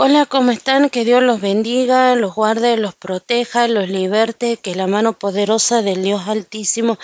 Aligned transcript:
Hola, 0.00 0.26
¿cómo 0.26 0.52
están? 0.52 0.90
Que 0.90 1.04
Dios 1.04 1.24
los 1.24 1.40
bendiga, 1.40 2.14
los 2.14 2.36
guarde, 2.36 2.76
los 2.76 2.94
proteja, 2.94 3.66
los 3.66 3.88
liberte, 3.88 4.56
que 4.56 4.76
la 4.76 4.86
mano 4.86 5.18
poderosa 5.18 5.82
del 5.82 6.04
Dios 6.04 6.28
Altísimo 6.28 7.00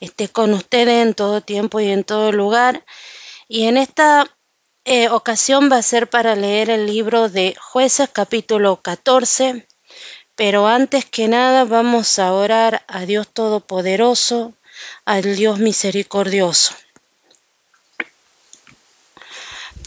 esté 0.00 0.30
con 0.30 0.54
ustedes 0.54 1.06
en 1.06 1.12
todo 1.12 1.42
tiempo 1.42 1.78
y 1.78 1.88
en 1.88 2.04
todo 2.04 2.32
lugar. 2.32 2.86
Y 3.48 3.64
en 3.64 3.76
esta 3.76 4.34
eh, 4.86 5.10
ocasión 5.10 5.68
va 5.70 5.76
a 5.76 5.82
ser 5.82 6.08
para 6.08 6.36
leer 6.36 6.70
el 6.70 6.86
libro 6.86 7.28
de 7.28 7.54
Jueces 7.60 8.08
capítulo 8.10 8.80
14. 8.80 9.68
Pero 10.34 10.68
antes 10.68 11.04
que 11.04 11.28
nada 11.28 11.66
vamos 11.66 12.18
a 12.18 12.32
orar 12.32 12.82
a 12.88 13.04
Dios 13.04 13.28
Todopoderoso, 13.28 14.54
al 15.04 15.36
Dios 15.36 15.58
misericordioso. 15.58 16.72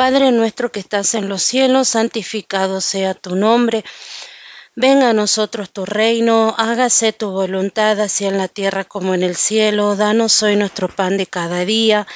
Padre 0.02 0.32
nuestro 0.32 0.72
que 0.72 0.80
estás 0.80 1.14
en 1.14 1.30
los 1.30 1.44
cielos, 1.44 1.90
santificado 1.90 2.82
sea 2.82 3.14
tu 3.14 3.36
nombre. 3.36 3.86
Venga 4.76 5.12
a 5.12 5.14
nosotros 5.14 5.70
tu 5.70 5.86
reino, 5.86 6.56
hágase 6.58 7.14
tu 7.14 7.30
voluntad 7.30 8.00
así 8.00 8.26
en 8.26 8.40
la 8.40 8.48
tierra 8.48 8.84
como 8.84 9.14
en 9.14 9.22
el 9.22 9.36
cielo. 9.36 9.96
Danos 9.96 10.42
hoy 10.42 10.56
nuestro 10.56 10.88
pan 10.88 11.18
de 11.18 11.28
cada 11.28 11.66
día. 11.66 12.08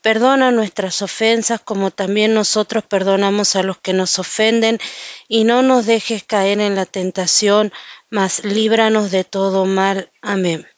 Perdona 0.00 0.52
nuestras 0.52 1.02
ofensas 1.02 1.60
como 1.60 1.90
también 1.90 2.34
nosotros 2.34 2.84
perdonamos 2.84 3.56
a 3.56 3.64
los 3.64 3.78
que 3.78 3.94
nos 3.94 4.20
ofenden 4.20 4.78
y 5.26 5.42
no 5.42 5.62
nos 5.62 5.86
dejes 5.86 6.22
caer 6.22 6.60
en 6.60 6.76
la 6.76 6.86
tentación, 6.86 7.72
mas 8.10 8.44
líbranos 8.44 9.10
de 9.10 9.24
todo 9.24 9.64
mal. 9.64 10.08
Amén. 10.22 10.68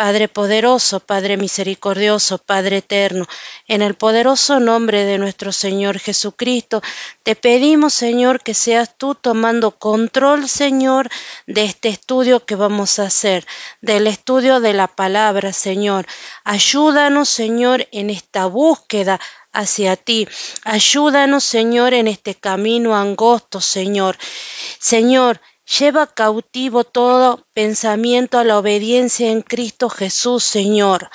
Padre 0.00 0.28
poderoso, 0.28 1.00
Padre 1.00 1.36
misericordioso, 1.36 2.38
Padre 2.38 2.78
eterno, 2.78 3.26
en 3.68 3.82
el 3.82 3.96
poderoso 3.96 4.58
nombre 4.58 5.04
de 5.04 5.18
nuestro 5.18 5.52
Señor 5.52 5.98
Jesucristo, 5.98 6.80
te 7.22 7.36
pedimos, 7.36 7.92
Señor, 7.92 8.42
que 8.42 8.54
seas 8.54 8.96
tú 8.96 9.14
tomando 9.14 9.72
control, 9.72 10.48
Señor, 10.48 11.10
de 11.46 11.64
este 11.64 11.90
estudio 11.90 12.46
que 12.46 12.54
vamos 12.54 12.98
a 12.98 13.02
hacer, 13.02 13.46
del 13.82 14.06
estudio 14.06 14.60
de 14.60 14.72
la 14.72 14.86
palabra, 14.86 15.52
Señor. 15.52 16.06
Ayúdanos, 16.44 17.28
Señor, 17.28 17.86
en 17.92 18.08
esta 18.08 18.46
búsqueda 18.46 19.20
hacia 19.52 19.96
ti. 19.96 20.26
Ayúdanos, 20.64 21.44
Señor, 21.44 21.92
en 21.92 22.08
este 22.08 22.34
camino 22.34 22.96
angosto, 22.96 23.60
Señor. 23.60 24.16
Señor, 24.78 25.42
Lleva 25.78 26.08
cautivo 26.08 26.82
todo 26.82 27.46
pensamiento 27.52 28.38
a 28.38 28.44
la 28.44 28.58
obediencia 28.58 29.30
en 29.30 29.40
Cristo 29.40 29.88
Jesús, 29.88 30.42
Señor. 30.42 31.10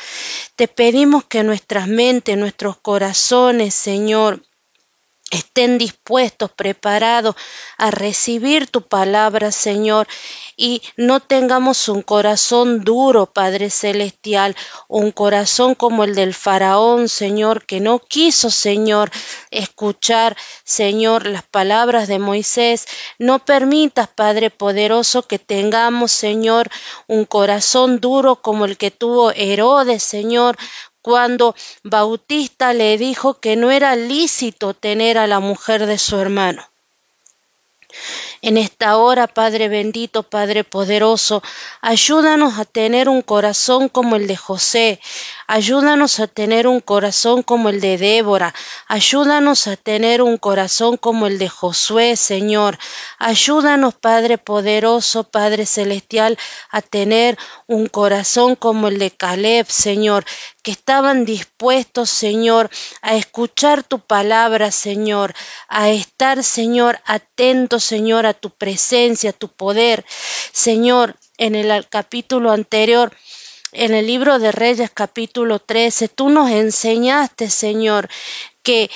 Te 0.55 0.69
pedimos 0.69 1.25
que 1.25 1.43
nuestras 1.43 1.89
mentes, 1.89 2.37
nuestros 2.37 2.77
corazones, 2.77 3.75
Señor, 3.75 4.41
estén 5.31 5.77
dispuestos, 5.79 6.51
preparados 6.51 7.35
a 7.77 7.89
recibir 7.89 8.67
tu 8.67 8.83
palabra, 8.83 9.51
Señor, 9.51 10.07
y 10.55 10.81
no 10.97 11.19
tengamos 11.19 11.89
un 11.89 12.03
corazón 12.03 12.83
duro, 12.83 13.25
Padre 13.25 13.69
Celestial, 13.69 14.55
un 14.87 15.11
corazón 15.11 15.73
como 15.73 16.03
el 16.03 16.13
del 16.13 16.33
faraón, 16.33 17.09
Señor, 17.09 17.65
que 17.65 17.79
no 17.79 17.99
quiso, 17.99 18.51
Señor, 18.51 19.11
escuchar, 19.49 20.37
Señor, 20.63 21.25
las 21.25 21.43
palabras 21.43 22.07
de 22.07 22.19
Moisés. 22.19 22.85
No 23.17 23.43
permitas, 23.43 24.07
Padre 24.07 24.51
poderoso, 24.51 25.23
que 25.23 25.39
tengamos, 25.39 26.11
Señor, 26.11 26.69
un 27.07 27.25
corazón 27.25 27.99
duro 27.99 28.37
como 28.37 28.65
el 28.65 28.77
que 28.77 28.91
tuvo 28.91 29.31
Herodes, 29.31 30.03
Señor, 30.03 30.55
cuando 31.05 31.53
Bautista 31.83 32.73
le 32.73 32.97
dijo 32.97 33.35
que 33.35 33.55
no 33.55 33.69
era 33.69 33.95
lícito 33.95 34.73
tener 34.73 35.19
a 35.19 35.27
la 35.27 35.39
mujer 35.39 35.85
de 35.85 35.99
su 35.99 36.17
hermano. 36.17 36.67
En 38.41 38.57
esta 38.57 38.97
hora, 38.97 39.27
Padre 39.27 39.67
bendito, 39.67 40.23
Padre 40.23 40.63
poderoso, 40.63 41.43
ayúdanos 41.81 42.57
a 42.57 42.65
tener 42.65 43.07
un 43.07 43.21
corazón 43.21 43.87
como 43.87 44.15
el 44.15 44.25
de 44.25 44.35
José, 44.35 44.99
ayúdanos 45.47 46.19
a 46.19 46.27
tener 46.27 46.67
un 46.67 46.79
corazón 46.79 47.43
como 47.43 47.69
el 47.69 47.81
de 47.81 47.97
Débora, 47.97 48.53
ayúdanos 48.87 49.67
a 49.67 49.75
tener 49.75 50.21
un 50.21 50.37
corazón 50.37 50.97
como 50.97 51.27
el 51.27 51.37
de 51.37 51.49
Josué, 51.49 52.15
Señor. 52.15 52.77
Ayúdanos, 53.19 53.93
Padre 53.95 54.37
poderoso, 54.37 55.23
Padre 55.23 55.65
celestial, 55.65 56.37
a 56.69 56.81
tener 56.81 57.37
un 57.67 57.87
corazón 57.87 58.55
como 58.55 58.87
el 58.87 58.99
de 58.99 59.11
Caleb, 59.11 59.67
Señor, 59.67 60.25
que 60.63 60.71
estaban 60.71 61.25
dispuestos, 61.25 62.09
Señor, 62.09 62.69
a 63.01 63.15
escuchar 63.15 63.83
tu 63.83 63.99
palabra, 63.99 64.71
Señor, 64.71 65.33
a 65.67 65.89
estar, 65.89 66.43
Señor, 66.43 66.99
atentos, 67.05 67.83
Señor, 67.83 68.25
a 68.25 68.33
tu 68.33 68.49
presencia, 68.49 69.31
tu 69.33 69.49
poder. 69.49 70.05
Señor, 70.51 71.15
en 71.37 71.55
el 71.55 71.87
capítulo 71.89 72.51
anterior, 72.51 73.15
en 73.71 73.93
el 73.93 74.07
libro 74.07 74.39
de 74.39 74.51
Reyes 74.51 74.91
capítulo 74.91 75.59
13, 75.59 76.07
tú 76.07 76.29
nos 76.29 76.49
enseñaste, 76.49 77.49
Señor, 77.49 78.09
que 78.63 78.89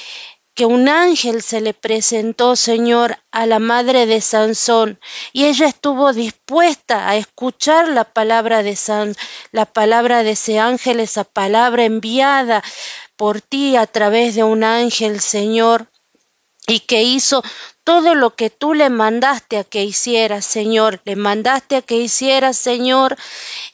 que 0.59 0.65
un 0.65 0.89
ángel 0.89 1.41
se 1.41 1.61
le 1.61 1.73
presentó, 1.73 2.57
Señor, 2.57 3.17
a 3.31 3.45
la 3.45 3.59
madre 3.59 4.05
de 4.05 4.19
Sansón, 4.19 4.99
y 5.31 5.45
ella 5.45 5.67
estuvo 5.67 6.11
dispuesta 6.11 7.07
a 7.07 7.15
escuchar 7.15 7.87
la 7.87 8.03
palabra 8.03 8.61
de 8.61 8.75
San, 8.75 9.15
la 9.53 9.65
palabra 9.65 10.21
de 10.21 10.31
ese 10.31 10.59
ángel, 10.59 10.99
esa 10.99 11.23
palabra 11.23 11.85
enviada 11.85 12.61
por 13.15 13.39
ti 13.39 13.77
a 13.77 13.87
través 13.87 14.35
de 14.35 14.43
un 14.43 14.65
ángel, 14.65 15.21
Señor, 15.21 15.89
y 16.67 16.81
que 16.81 17.03
hizo 17.03 17.41
todo 17.83 18.15
lo 18.15 18.35
que 18.35 18.49
tú 18.49 18.73
le 18.73 18.89
mandaste 18.89 19.57
a 19.57 19.63
que 19.63 19.83
hiciera, 19.83 20.41
Señor. 20.41 21.01
Le 21.05 21.15
mandaste 21.15 21.77
a 21.77 21.81
que 21.81 21.95
hiciera, 21.95 22.53
Señor, 22.53 23.17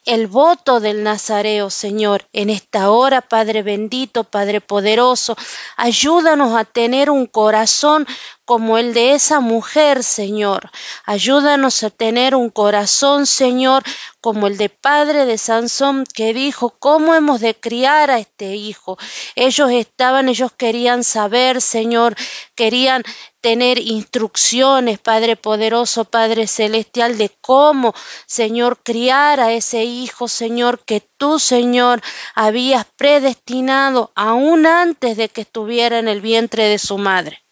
el 0.06 0.28
voto 0.28 0.80
del 0.80 1.04
Nazareo, 1.04 1.70
Señor. 1.70 2.26
En 2.32 2.50
esta 2.50 2.92
hora, 2.92 3.22
Padre 3.22 3.62
bendito, 3.62 4.24
Padre 4.24 4.62
poderoso, 4.62 5.36
ayúdanos 5.76 6.56
a 6.56 6.64
tener 6.64 7.10
un 7.10 7.26
corazón 7.26 8.08
como 8.46 8.78
el 8.78 8.94
de 8.94 9.14
esa 9.16 9.40
mujer, 9.40 10.04
Señor. 10.04 10.70
Ayúdanos 11.06 11.84
a 11.84 11.90
tener 11.90 12.36
un 12.36 12.52
corazón, 12.52 13.26
Señor, 13.26 13.84
como 14.22 14.48
el 14.48 14.58
de 14.58 14.70
padre 14.70 15.26
de 15.26 15.40
Sansón, 15.40 16.04
que 16.14 16.34
dijo, 16.34 16.76
¿cómo 16.78 17.16
hemos 17.16 17.42
de 17.42 17.56
criar 17.56 18.12
a 18.12 18.20
este 18.20 18.56
hijo? 18.56 18.98
Ellos 19.36 19.72
estaban, 19.72 20.30
ellos 20.30 20.52
querían 20.52 21.04
saber, 21.04 21.60
Señor, 21.60 22.16
querían 22.54 23.04
tener 23.46 23.78
instrucciones, 23.78 24.98
Padre 24.98 25.36
poderoso, 25.36 26.04
Padre 26.06 26.48
celestial, 26.48 27.16
de 27.20 27.30
cómo, 27.42 27.94
Señor, 28.26 28.80
criar 28.82 29.40
a 29.40 29.54
ese 29.54 29.84
hijo, 29.84 30.28
Señor, 30.28 30.80
que 30.84 31.00
tú, 31.00 31.38
Señor, 31.38 32.02
habías 32.34 32.88
predestinado 32.96 34.12
aún 34.16 34.66
antes 34.66 35.16
de 35.16 35.30
que 35.30 35.42
estuviera 35.42 36.00
en 36.00 36.08
el 36.08 36.22
vientre 36.22 36.64
de 36.64 36.80
su 36.80 36.98
madre. 36.98 37.45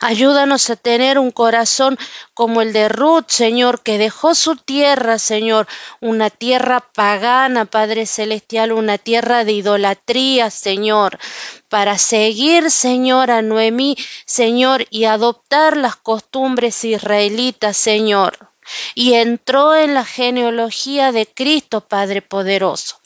Ayúdanos 0.00 0.70
a 0.70 0.76
tener 0.76 1.18
un 1.18 1.30
corazón 1.30 1.98
como 2.34 2.62
el 2.62 2.72
de 2.72 2.88
Ruth, 2.88 3.28
Señor, 3.28 3.82
que 3.82 3.98
dejó 3.98 4.34
su 4.34 4.56
tierra, 4.56 5.18
Señor, 5.18 5.66
una 6.00 6.30
tierra 6.30 6.80
pagana, 6.80 7.64
Padre 7.64 8.06
Celestial, 8.06 8.72
una 8.72 8.98
tierra 8.98 9.44
de 9.44 9.52
idolatría, 9.52 10.50
Señor, 10.50 11.18
para 11.68 11.98
seguir, 11.98 12.70
Señor, 12.70 13.30
a 13.30 13.42
Noemí, 13.42 13.96
Señor, 14.26 14.86
y 14.90 15.04
adoptar 15.04 15.76
las 15.76 15.96
costumbres 15.96 16.84
israelitas, 16.84 17.76
Señor. 17.76 18.50
Y 18.94 19.14
entró 19.14 19.74
en 19.74 19.94
la 19.94 20.04
genealogía 20.04 21.10
de 21.12 21.26
Cristo, 21.26 21.80
Padre 21.80 22.22
poderoso. 22.22 22.99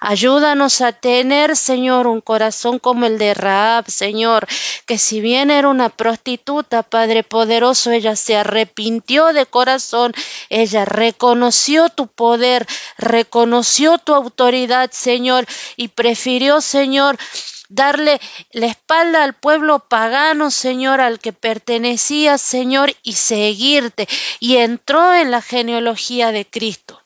Ayúdanos 0.00 0.80
a 0.80 0.92
tener, 0.92 1.56
Señor, 1.56 2.06
un 2.06 2.20
corazón 2.20 2.78
como 2.78 3.06
el 3.06 3.18
de 3.18 3.34
Raab, 3.34 3.90
Señor, 3.90 4.46
que 4.86 4.98
si 4.98 5.20
bien 5.20 5.50
era 5.50 5.68
una 5.68 5.88
prostituta, 5.88 6.82
Padre 6.82 7.22
poderoso, 7.22 7.90
ella 7.90 8.16
se 8.16 8.36
arrepintió 8.36 9.32
de 9.32 9.46
corazón, 9.46 10.14
ella 10.50 10.84
reconoció 10.84 11.88
tu 11.88 12.06
poder, 12.06 12.66
reconoció 12.98 13.98
tu 13.98 14.14
autoridad, 14.14 14.90
Señor, 14.92 15.46
y 15.76 15.88
prefirió, 15.88 16.60
Señor, 16.60 17.18
darle 17.68 18.20
la 18.52 18.66
espalda 18.66 19.24
al 19.24 19.34
pueblo 19.34 19.80
pagano, 19.80 20.50
Señor, 20.50 21.00
al 21.00 21.18
que 21.18 21.32
pertenecía, 21.32 22.38
Señor, 22.38 22.94
y 23.02 23.14
seguirte. 23.14 24.08
Y 24.40 24.56
entró 24.56 25.12
en 25.14 25.30
la 25.30 25.42
genealogía 25.42 26.32
de 26.32 26.46
Cristo. 26.46 27.02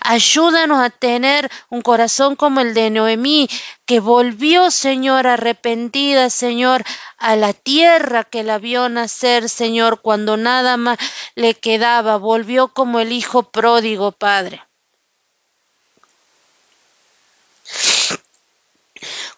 Ayúdanos 0.00 0.78
a 0.80 0.90
tener 0.90 1.50
un 1.70 1.80
corazón 1.80 2.36
como 2.36 2.60
el 2.60 2.74
de 2.74 2.90
Noemí, 2.90 3.48
que 3.86 4.00
volvió, 4.00 4.70
Señor, 4.70 5.26
arrepentida, 5.26 6.30
Señor, 6.30 6.84
a 7.16 7.36
la 7.36 7.52
tierra 7.52 8.24
que 8.24 8.42
la 8.42 8.58
vio 8.58 8.88
nacer, 8.88 9.48
Señor, 9.48 10.02
cuando 10.02 10.36
nada 10.36 10.76
más 10.76 10.98
le 11.34 11.54
quedaba, 11.54 12.18
volvió 12.18 12.68
como 12.68 13.00
el 13.00 13.12
Hijo 13.12 13.50
pródigo, 13.50 14.12
Padre. 14.12 14.62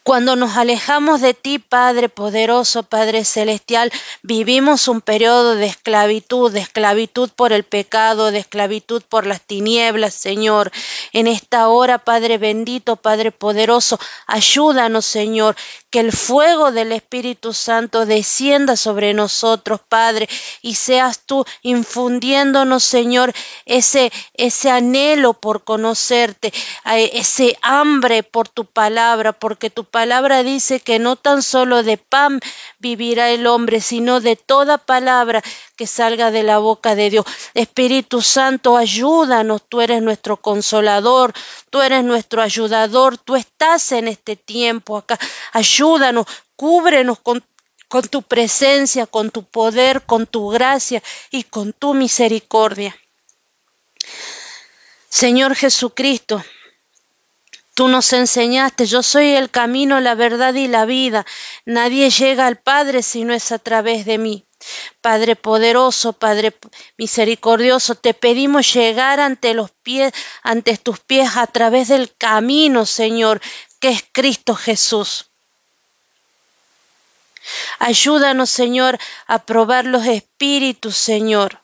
Cuando 0.07 0.37
nos 0.37 0.57
alejamos 0.57 1.21
de 1.21 1.35
ti, 1.35 1.59
Padre 1.59 2.09
poderoso, 2.09 2.85
Padre 2.85 3.25
celestial, 3.25 3.91
vivimos 4.23 4.87
un 4.87 5.01
periodo 5.01 5.57
de 5.57 5.67
esclavitud, 5.67 6.53
de 6.53 6.61
esclavitud 6.61 7.29
por 7.35 7.53
el 7.53 7.65
pecado, 7.65 8.31
de 8.31 8.39
esclavitud 8.39 9.03
por 9.03 9.27
las 9.27 9.43
tinieblas, 9.43 10.15
Señor. 10.15 10.71
En 11.13 11.27
esta 11.27 11.67
hora, 11.67 11.99
Padre 11.99 12.39
bendito, 12.39 12.95
Padre 12.95 13.33
poderoso, 13.33 13.99
ayúdanos, 14.29 15.05
Señor, 15.05 15.57
que 15.97 16.01
el 16.01 16.13
fuego 16.13 16.73
del 16.73 16.93
Espíritu 16.93 17.55
Santo 17.55 18.05
descienda 18.05 18.77
sobre 18.77 19.15
nosotros, 19.15 19.81
Padre, 19.89 20.29
y 20.61 20.75
seas 20.75 21.21
tú 21.25 21.47
infundiéndonos, 21.63 22.85
Señor, 22.85 23.33
ese, 23.65 24.13
ese 24.35 24.69
anhelo 24.71 25.33
por 25.33 25.65
conocerte, 25.65 26.53
eh, 26.85 27.13
ese 27.15 27.57
hambre 27.63 28.23
por 28.23 28.47
tu 28.47 28.67
palabra, 28.67 29.33
porque 29.33 29.71
tu 29.71 29.85
palabra 29.85 30.43
dice 30.43 30.81
que 30.81 30.99
no 30.99 31.17
tan 31.17 31.43
solo 31.43 31.83
de 31.83 31.97
pan 31.97 32.41
vivirá 32.79 33.31
el 33.31 33.47
hombre, 33.47 33.81
sino 33.81 34.21
de 34.21 34.37
toda 34.37 34.77
palabra 34.77 35.43
que 35.77 35.87
salga 35.87 36.31
de 36.31 36.43
la 36.43 36.59
boca 36.59 36.95
de 36.95 37.09
Dios. 37.09 37.25
Espíritu 37.55 38.21
Santo, 38.21 38.77
ayúdanos, 38.77 39.63
tú 39.67 39.81
eres 39.81 40.03
nuestro 40.03 40.37
consolador, 40.37 41.33
tú 41.71 41.81
eres 41.81 42.05
nuestro 42.05 42.43
ayudador, 42.43 43.17
tú 43.17 43.35
estás 43.35 43.93
en 43.93 44.09
este 44.09 44.37
tiempo 44.37 44.99
acá. 44.99 45.19
Cúbrenos 46.57 47.19
con 47.21 47.45
con 47.89 48.03
tu 48.09 48.23
presencia, 48.23 49.07
con 49.07 49.31
tu 49.31 49.45
poder, 49.45 50.03
con 50.03 50.27
tu 50.27 50.49
gracia 50.49 51.03
y 51.31 51.45
con 51.45 51.73
tu 51.73 51.95
misericordia. 51.95 52.97
Señor 55.09 55.55
Jesucristo, 55.55 56.43
Tú 57.77 57.89
nos 57.89 58.15
enseñaste, 58.15 58.87
yo 58.87 59.03
soy 59.03 59.35
el 59.35 59.51
camino, 59.51 60.01
la 60.01 60.15
verdad 60.15 60.55
y 60.55 60.67
la 60.67 60.87
vida. 60.87 61.27
Nadie 61.67 62.09
llega 62.09 62.47
al 62.47 62.57
Padre 62.57 63.03
si 63.03 63.25
no 63.25 63.35
es 63.35 63.53
a 63.53 63.59
través 63.59 64.07
de 64.07 64.17
mí. 64.17 64.47
Padre 65.03 65.37
poderoso, 65.37 66.15
Padre 66.15 66.57
misericordioso, 66.97 67.95
te 67.95 68.15
pedimos 68.15 68.73
llegar 68.73 69.21
ante 69.21 69.53
los 69.53 69.73
pies, 69.73 70.15
ante 70.43 70.79
tus 70.79 71.01
pies 71.01 71.37
a 71.37 71.47
través 71.47 71.89
del 71.89 72.17
camino, 72.17 72.87
Señor, 72.87 73.43
que 73.79 73.91
es 73.91 74.03
Cristo 74.11 74.55
Jesús. 74.55 75.26
Ayúdanos, 77.79 78.51
Señor, 78.51 78.99
a 79.27 79.45
probar 79.45 79.85
los 79.85 80.07
espíritus, 80.07 80.97
Señor 80.97 81.61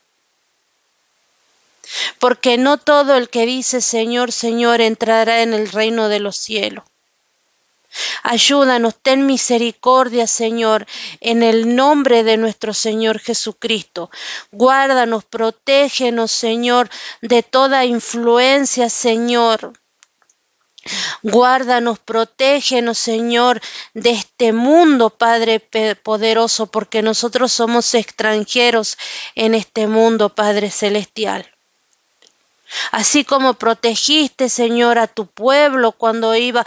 porque 2.19 2.57
no 2.57 2.77
todo 2.77 3.15
el 3.15 3.29
que 3.29 3.45
dice 3.45 3.81
Señor, 3.81 4.31
Señor 4.31 4.81
entrará 4.81 5.41
en 5.41 5.53
el 5.53 5.69
reino 5.69 6.09
de 6.09 6.19
los 6.19 6.37
cielos. 6.37 6.83
Ayúdanos, 8.23 8.95
ten 8.95 9.27
misericordia, 9.27 10.25
Señor, 10.25 10.87
en 11.19 11.43
el 11.43 11.75
nombre 11.75 12.23
de 12.23 12.37
nuestro 12.37 12.73
Señor 12.73 13.19
Jesucristo. 13.19 14.09
Guárdanos, 14.51 15.25
protégenos, 15.25 16.31
Señor, 16.31 16.89
de 17.21 17.43
toda 17.43 17.85
influencia, 17.85 18.89
Señor. 18.89 19.73
Guárdanos, 21.21 21.99
protégenos, 21.99 22.97
Señor, 22.97 23.61
de 23.93 24.11
este 24.11 24.51
mundo, 24.51 25.09
Padre 25.09 25.59
poderoso, 26.03 26.67
porque 26.67 27.01
nosotros 27.01 27.51
somos 27.51 27.93
extranjeros 27.93 28.97
en 29.35 29.55
este 29.55 29.87
mundo, 29.87 30.29
Padre 30.29 30.69
celestial. 30.69 31.49
Así 32.91 33.23
como 33.23 33.53
protegiste, 33.53 34.49
Señor, 34.49 34.97
a 34.97 35.07
tu 35.07 35.27
pueblo 35.27 35.91
cuando 35.91 36.35
iba 36.35 36.65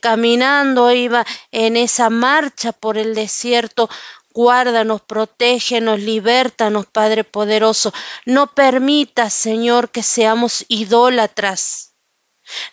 caminando, 0.00 0.92
iba 0.92 1.26
en 1.50 1.76
esa 1.76 2.08
marcha 2.08 2.72
por 2.72 2.98
el 2.98 3.14
desierto, 3.14 3.90
Guárdanos, 4.32 5.00
protégenos, 5.00 6.00
libértanos, 6.00 6.86
Padre 6.86 7.22
poderoso. 7.22 7.94
No 8.26 8.48
permitas, 8.52 9.32
Señor, 9.32 9.90
que 9.90 10.02
seamos 10.02 10.64
idólatras. 10.66 11.93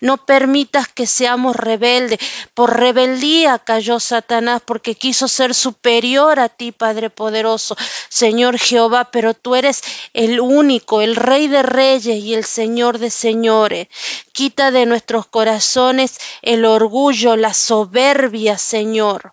No 0.01 0.25
permitas 0.25 0.87
que 0.87 1.07
seamos 1.07 1.55
rebeldes. 1.55 2.19
Por 2.53 2.77
rebeldía 2.77 3.59
cayó 3.59 3.99
Satanás 3.99 4.61
porque 4.65 4.95
quiso 4.95 5.27
ser 5.27 5.53
superior 5.53 6.39
a 6.39 6.49
ti, 6.49 6.71
Padre 6.71 7.09
poderoso, 7.09 7.77
Señor 8.09 8.57
Jehová, 8.57 9.11
pero 9.11 9.33
tú 9.33 9.55
eres 9.55 9.81
el 10.13 10.39
único, 10.39 11.01
el 11.01 11.15
Rey 11.15 11.47
de 11.47 11.63
reyes 11.63 12.17
y 12.23 12.33
el 12.33 12.43
Señor 12.43 12.97
de 12.99 13.09
señores. 13.09 13.87
Quita 14.33 14.71
de 14.71 14.85
nuestros 14.85 15.25
corazones 15.27 16.19
el 16.41 16.65
orgullo, 16.65 17.35
la 17.35 17.53
soberbia, 17.53 18.57
Señor. 18.57 19.31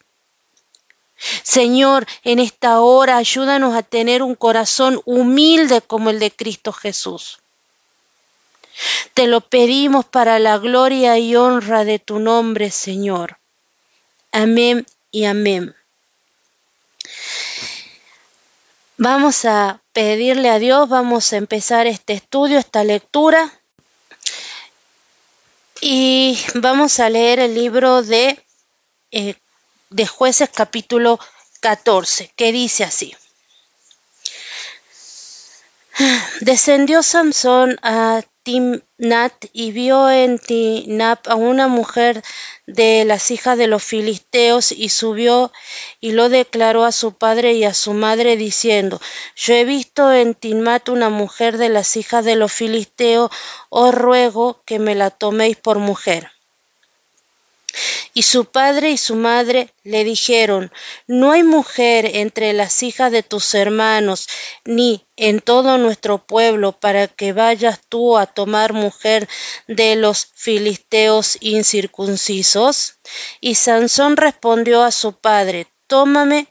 Señor, 1.42 2.06
en 2.22 2.38
esta 2.38 2.80
hora 2.80 3.16
ayúdanos 3.16 3.74
a 3.74 3.82
tener 3.82 4.22
un 4.22 4.36
corazón 4.36 5.00
humilde 5.04 5.80
como 5.80 6.10
el 6.10 6.20
de 6.20 6.30
Cristo 6.30 6.72
Jesús. 6.72 7.40
Te 9.14 9.26
lo 9.26 9.40
pedimos 9.40 10.04
para 10.04 10.38
la 10.38 10.58
gloria 10.58 11.18
y 11.18 11.34
honra 11.36 11.84
de 11.84 11.98
tu 11.98 12.18
nombre, 12.18 12.70
Señor. 12.70 13.38
Amén 14.32 14.86
y 15.10 15.24
amén. 15.24 15.74
Vamos 18.96 19.44
a 19.44 19.80
pedirle 19.92 20.50
a 20.50 20.58
Dios, 20.58 20.88
vamos 20.88 21.32
a 21.32 21.36
empezar 21.36 21.86
este 21.86 22.14
estudio, 22.14 22.58
esta 22.58 22.84
lectura. 22.84 23.52
Y 25.80 26.38
vamos 26.54 26.98
a 26.98 27.08
leer 27.08 27.38
el 27.38 27.54
libro 27.54 28.02
de, 28.02 28.44
eh, 29.12 29.36
de 29.90 30.06
jueces 30.06 30.50
capítulo 30.52 31.20
14, 31.60 32.32
que 32.36 32.52
dice 32.52 32.84
así. 32.84 33.16
Descendió 36.40 37.02
Samson 37.02 37.78
a 37.82 38.22
Y 39.52 39.72
vio 39.72 40.10
en 40.10 40.38
Timnat 40.38 41.28
a 41.28 41.34
una 41.34 41.68
mujer 41.68 42.22
de 42.66 43.04
las 43.04 43.30
hijas 43.30 43.58
de 43.58 43.66
los 43.66 43.84
filisteos 43.84 44.72
y 44.72 44.88
subió 44.88 45.52
y 46.00 46.12
lo 46.12 46.30
declaró 46.30 46.84
a 46.84 46.92
su 46.92 47.12
padre 47.12 47.52
y 47.52 47.64
a 47.64 47.74
su 47.74 47.92
madre 47.92 48.38
diciendo 48.38 49.00
Yo 49.36 49.52
he 49.52 49.66
visto 49.66 50.12
en 50.14 50.34
Timnat 50.34 50.88
una 50.88 51.10
mujer 51.10 51.58
de 51.58 51.68
las 51.68 51.96
hijas 51.98 52.24
de 52.24 52.36
los 52.36 52.50
filisteos, 52.50 53.30
os 53.68 53.94
ruego 53.94 54.62
que 54.64 54.78
me 54.78 54.94
la 54.94 55.10
toméis 55.10 55.58
por 55.58 55.78
mujer. 55.78 56.30
Y 58.14 58.22
su 58.22 58.46
padre 58.46 58.90
y 58.90 58.96
su 58.96 59.14
madre 59.14 59.72
le 59.82 60.04
dijeron, 60.04 60.72
No 61.06 61.32
hay 61.32 61.42
mujer 61.42 62.10
entre 62.14 62.52
las 62.52 62.82
hijas 62.82 63.12
de 63.12 63.22
tus 63.22 63.54
hermanos, 63.54 64.28
ni 64.64 65.06
en 65.16 65.40
todo 65.40 65.78
nuestro 65.78 66.18
pueblo, 66.26 66.72
para 66.72 67.08
que 67.08 67.32
vayas 67.32 67.80
tú 67.88 68.16
a 68.16 68.26
tomar 68.26 68.72
mujer 68.72 69.28
de 69.66 69.96
los 69.96 70.26
filisteos 70.34 71.36
incircuncisos. 71.40 72.98
Y 73.40 73.54
Sansón 73.54 74.16
respondió 74.16 74.82
a 74.82 74.90
su 74.90 75.12
padre, 75.12 75.66
Tómame 75.86 76.48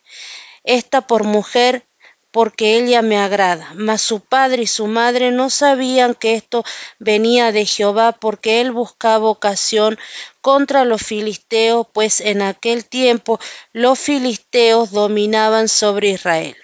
esta 0.64 1.02
por 1.02 1.24
mujer 1.24 1.88
porque 2.32 2.78
ella 2.78 3.02
me 3.02 3.18
agrada. 3.18 3.72
Mas 3.76 4.02
su 4.02 4.20
padre 4.20 4.64
y 4.64 4.68
su 4.68 4.88
madre 4.88 5.32
no 5.32 5.50
sabían 5.50 6.14
que 6.14 6.36
esto 6.36 6.64
venía 7.00 7.52
de 7.52 7.66
Jehová, 7.66 8.12
porque 8.12 8.62
él 8.62 8.72
buscaba 8.72 9.28
ocasión 9.30 9.98
contra 10.42 10.86
los 10.86 11.02
filisteos, 11.02 11.88
pues 11.92 12.22
en 12.22 12.42
aquel 12.42 12.86
tiempo 12.86 13.40
los 13.74 14.00
filisteos 14.00 14.92
dominaban 14.92 15.68
sobre 15.68 16.10
Israel. 16.10 16.56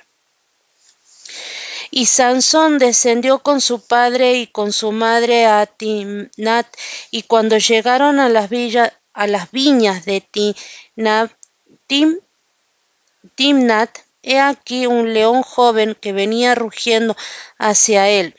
Y 1.92 2.08
Sansón 2.08 2.80
descendió 2.80 3.40
con 3.40 3.62
su 3.62 3.86
padre 3.86 4.34
y 4.34 4.48
con 4.48 4.74
su 4.74 4.92
madre 4.92 5.46
a 5.46 5.68
Timnat, 5.68 6.66
y 7.12 7.22
cuando 7.24 7.58
llegaron 7.60 8.20
a 8.20 8.30
las, 8.30 8.50
villas, 8.50 8.92
a 9.14 9.28
las 9.28 9.52
viñas 9.52 10.04
de 10.06 10.22
Timnat, 13.36 14.00
He 14.24 14.40
aquí 14.40 14.88
un 14.88 15.14
león 15.14 15.44
joven 15.44 15.96
que 16.00 16.14
venía 16.14 16.56
rugiendo 16.56 17.16
hacia 17.58 18.10
él. 18.10 18.36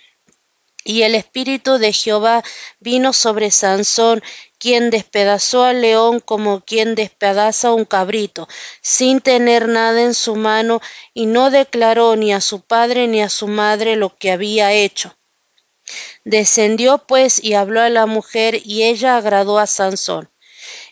Y 0.82 1.02
el 1.02 1.14
espíritu 1.14 1.78
de 1.78 1.92
Jehová 1.92 2.42
vino 2.80 3.12
sobre 3.12 3.50
Sansón, 3.50 4.22
quien 4.58 4.90
despedazó 4.90 5.64
al 5.64 5.82
león 5.82 6.20
como 6.20 6.62
quien 6.62 6.94
despedaza 6.94 7.72
un 7.72 7.84
cabrito, 7.84 8.48
sin 8.80 9.20
tener 9.20 9.68
nada 9.68 10.02
en 10.02 10.14
su 10.14 10.36
mano, 10.36 10.80
y 11.12 11.26
no 11.26 11.50
declaró 11.50 12.16
ni 12.16 12.32
a 12.32 12.40
su 12.40 12.62
padre 12.62 13.06
ni 13.06 13.22
a 13.22 13.28
su 13.28 13.46
madre 13.46 13.96
lo 13.96 14.16
que 14.16 14.30
había 14.30 14.72
hecho. 14.72 15.16
Descendió 16.24 16.98
pues 16.98 17.42
y 17.42 17.54
habló 17.54 17.82
a 17.82 17.90
la 17.90 18.06
mujer, 18.06 18.60
y 18.64 18.84
ella 18.84 19.16
agradó 19.16 19.58
a 19.58 19.66
Sansón. 19.66 20.30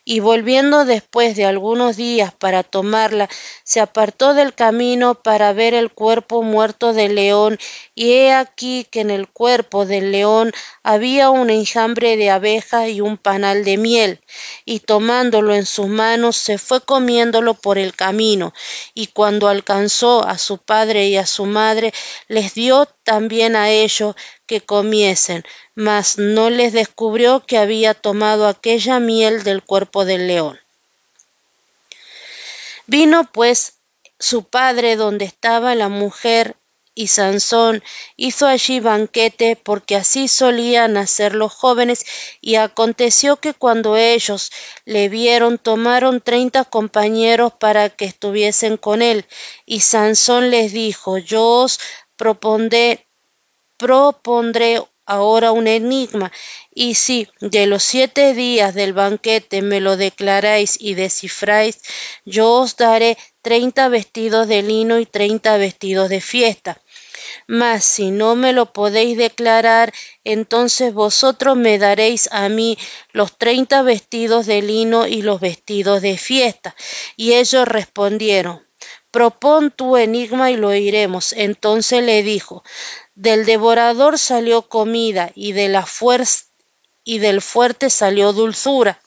Y 0.04 0.20
volviendo 0.20 0.84
después 0.84 1.36
de 1.36 1.44
algunos 1.44 1.96
días 1.96 2.34
para 2.34 2.62
tomarla, 2.62 3.28
se 3.62 3.80
apartó 3.80 4.34
del 4.34 4.54
camino 4.54 5.14
para 5.14 5.52
ver 5.52 5.74
el 5.74 5.92
cuerpo 5.92 6.42
muerto 6.42 6.92
del 6.92 7.14
león, 7.14 7.58
y 7.94 8.12
he 8.12 8.32
aquí 8.32 8.86
que 8.90 9.00
en 9.00 9.10
el 9.10 9.28
cuerpo 9.28 9.86
del 9.86 10.10
león 10.10 10.52
había 10.82 11.30
un 11.30 11.50
enjambre 11.50 12.16
de 12.16 12.30
abejas 12.30 12.88
y 12.88 13.00
un 13.00 13.16
panal 13.16 13.64
de 13.64 13.76
miel, 13.76 14.20
y 14.64 14.80
tomándolo 14.80 15.54
en 15.54 15.66
sus 15.66 15.86
manos 15.86 16.36
se 16.36 16.58
fue 16.58 16.80
comiéndolo 16.80 17.54
por 17.54 17.78
el 17.78 17.94
camino, 17.94 18.52
y 18.94 19.08
cuando 19.08 19.48
alcanzó 19.48 20.26
a 20.26 20.38
su 20.38 20.58
padre 20.58 21.06
y 21.06 21.16
a 21.16 21.26
su 21.26 21.46
madre, 21.46 21.92
les 22.28 22.54
dio 22.54 22.88
también 23.04 23.56
a 23.56 23.70
ellos 23.70 24.14
que 24.46 24.60
comiesen, 24.60 25.44
mas 25.74 26.18
no 26.18 26.50
les 26.50 26.72
descubrió 26.72 27.44
que 27.46 27.58
había 27.58 27.94
tomado 27.94 28.46
aquella 28.46 29.00
miel 29.00 29.44
del 29.44 29.62
cuerpo 29.62 30.04
del 30.04 30.26
león. 30.26 30.58
Vino 32.86 33.24
pues 33.32 33.74
su 34.18 34.44
padre 34.44 34.96
donde 34.96 35.24
estaba 35.24 35.74
la 35.74 35.88
mujer 35.88 36.56
y 36.94 37.06
Sansón 37.06 37.82
hizo 38.16 38.46
allí 38.46 38.78
banquete 38.80 39.56
porque 39.56 39.96
así 39.96 40.28
solían 40.28 40.96
hacer 40.98 41.34
los 41.34 41.52
jóvenes 41.52 42.04
y 42.42 42.56
aconteció 42.56 43.36
que 43.36 43.54
cuando 43.54 43.96
ellos 43.96 44.52
le 44.84 45.08
vieron 45.08 45.56
tomaron 45.56 46.20
treinta 46.20 46.64
compañeros 46.66 47.52
para 47.58 47.88
que 47.88 48.04
estuviesen 48.04 48.76
con 48.76 49.00
él 49.00 49.24
y 49.64 49.80
Sansón 49.80 50.50
les 50.50 50.72
dijo 50.72 51.16
yo 51.16 51.62
os 51.62 51.80
propondré, 52.22 53.08
propondré 53.76 54.80
ahora 55.06 55.50
un 55.50 55.66
enigma, 55.66 56.30
y 56.72 56.94
si 56.94 57.26
de 57.40 57.66
los 57.66 57.82
siete 57.82 58.32
días 58.32 58.74
del 58.74 58.92
banquete 58.92 59.60
me 59.60 59.80
lo 59.80 59.96
declaráis 59.96 60.76
y 60.80 60.94
descifráis, 60.94 61.80
yo 62.24 62.60
os 62.60 62.76
daré 62.76 63.18
treinta 63.42 63.88
vestidos 63.88 64.46
de 64.46 64.62
lino 64.62 65.00
y 65.00 65.06
treinta 65.06 65.56
vestidos 65.56 66.08
de 66.10 66.20
fiesta. 66.20 66.80
Mas 67.48 67.84
si 67.84 68.12
no 68.12 68.36
me 68.36 68.52
lo 68.52 68.72
podéis 68.72 69.18
declarar, 69.18 69.92
entonces 70.22 70.94
vosotros 70.94 71.56
me 71.56 71.78
daréis 71.78 72.28
a 72.30 72.48
mí 72.48 72.78
los 73.12 73.36
treinta 73.36 73.82
vestidos 73.82 74.46
de 74.46 74.62
lino 74.62 75.08
y 75.08 75.22
los 75.22 75.40
vestidos 75.40 76.02
de 76.02 76.16
fiesta. 76.18 76.76
Y 77.16 77.32
ellos 77.32 77.66
respondieron, 77.66 78.62
propón 79.12 79.70
tu 79.70 79.96
enigma 79.96 80.50
y 80.50 80.56
lo 80.56 80.68
oiremos. 80.68 81.32
Entonces 81.34 82.02
le 82.02 82.24
dijo, 82.24 82.64
del 83.14 83.44
devorador 83.44 84.18
salió 84.18 84.62
comida 84.62 85.30
y 85.36 85.52
de 85.52 85.68
la 85.68 85.86
fuerza 85.86 86.46
y 87.04 87.18
del 87.18 87.40
fuerte 87.40 87.90
salió 87.90 88.32
dulzura. 88.32 89.00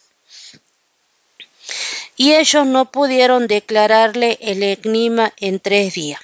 Y 2.15 2.33
ellos 2.33 2.65
no 2.65 2.91
pudieron 2.91 3.47
declararle 3.47 4.37
el 4.41 4.63
enigma 4.63 5.33
en 5.37 5.59
tres 5.59 5.95
días. 5.95 6.21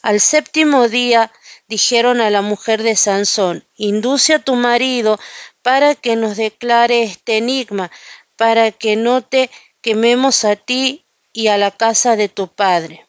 Al 0.00 0.20
séptimo 0.20 0.88
día 0.88 1.32
dijeron 1.68 2.20
a 2.20 2.30
la 2.30 2.40
mujer 2.40 2.82
de 2.82 2.96
Sansón, 2.96 3.64
induce 3.76 4.34
a 4.34 4.38
tu 4.38 4.54
marido 4.54 5.18
para 5.62 5.94
que 5.94 6.16
nos 6.16 6.36
declare 6.36 7.02
este 7.02 7.38
enigma, 7.38 7.90
para 8.36 8.70
que 8.70 8.96
no 8.96 9.22
te 9.22 9.50
quememos 9.80 10.44
a 10.44 10.56
ti 10.56 11.04
y 11.32 11.48
a 11.48 11.58
la 11.58 11.70
casa 11.70 12.16
de 12.16 12.28
tu 12.28 12.48
padre. 12.48 13.04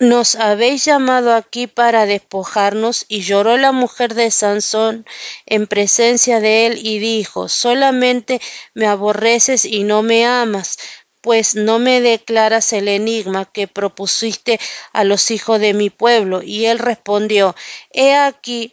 Nos 0.00 0.34
habéis 0.34 0.86
llamado 0.86 1.34
aquí 1.34 1.66
para 1.66 2.06
despojarnos. 2.06 3.04
Y 3.06 3.20
lloró 3.20 3.58
la 3.58 3.70
mujer 3.70 4.14
de 4.14 4.30
Sansón 4.30 5.04
en 5.44 5.66
presencia 5.66 6.40
de 6.40 6.66
él 6.66 6.78
y 6.82 6.98
dijo, 6.98 7.50
solamente 7.50 8.40
me 8.72 8.86
aborreces 8.86 9.66
y 9.66 9.84
no 9.84 10.02
me 10.02 10.24
amas, 10.24 10.78
pues 11.20 11.54
no 11.54 11.78
me 11.78 12.00
declaras 12.00 12.72
el 12.72 12.88
enigma 12.88 13.44
que 13.44 13.68
propusiste 13.68 14.58
a 14.94 15.04
los 15.04 15.30
hijos 15.30 15.60
de 15.60 15.74
mi 15.74 15.90
pueblo. 15.90 16.42
Y 16.42 16.64
él 16.64 16.78
respondió, 16.78 17.54
he 17.92 18.14
aquí 18.14 18.72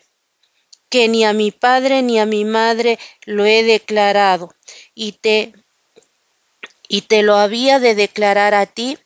que 0.89 1.09
ni 1.09 1.25
a 1.25 1.33
mi 1.33 1.51
padre 1.51 2.03
ni 2.03 2.19
a 2.19 2.25
mi 2.25 2.45
madre 2.45 2.99
lo 3.25 3.45
he 3.45 3.63
declarado, 3.63 4.55
y 4.95 5.11
te 5.11 5.51
y 6.87 7.01
te 7.01 7.21
lo 7.23 7.35
había 7.37 7.79
de 7.79 7.95
declarar 7.95 8.53
a 8.53 8.65
ti 8.65 8.97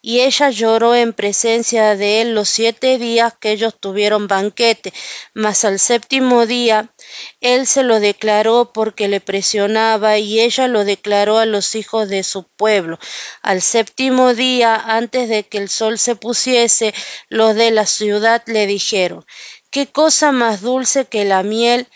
y 0.00 0.20
ella 0.20 0.50
lloró 0.50 0.94
en 0.94 1.12
presencia 1.12 1.96
de 1.96 2.20
él 2.20 2.34
los 2.34 2.48
siete 2.48 2.98
días 2.98 3.34
que 3.38 3.50
ellos 3.52 3.74
tuvieron 3.78 4.28
banquete, 4.28 4.92
mas 5.34 5.64
al 5.64 5.78
séptimo 5.78 6.46
día 6.46 6.92
él 7.40 7.66
se 7.66 7.82
lo 7.82 8.00
declaró 8.00 8.72
porque 8.72 9.08
le 9.08 9.20
presionaba 9.20 10.18
y 10.18 10.40
ella 10.40 10.68
lo 10.68 10.84
declaró 10.84 11.38
a 11.38 11.46
los 11.46 11.74
hijos 11.74 12.08
de 12.08 12.22
su 12.22 12.44
pueblo. 12.44 12.98
Al 13.42 13.62
séptimo 13.62 14.34
día, 14.34 14.74
antes 14.76 15.28
de 15.28 15.44
que 15.44 15.58
el 15.58 15.68
sol 15.68 15.98
se 15.98 16.16
pusiese, 16.16 16.94
los 17.28 17.54
de 17.54 17.70
la 17.70 17.86
ciudad 17.86 18.42
le 18.46 18.66
dijeron, 18.66 19.24
¿qué 19.70 19.86
cosa 19.86 20.32
más 20.32 20.60
dulce 20.62 21.06
que 21.06 21.24
la 21.24 21.42
miel 21.42 21.88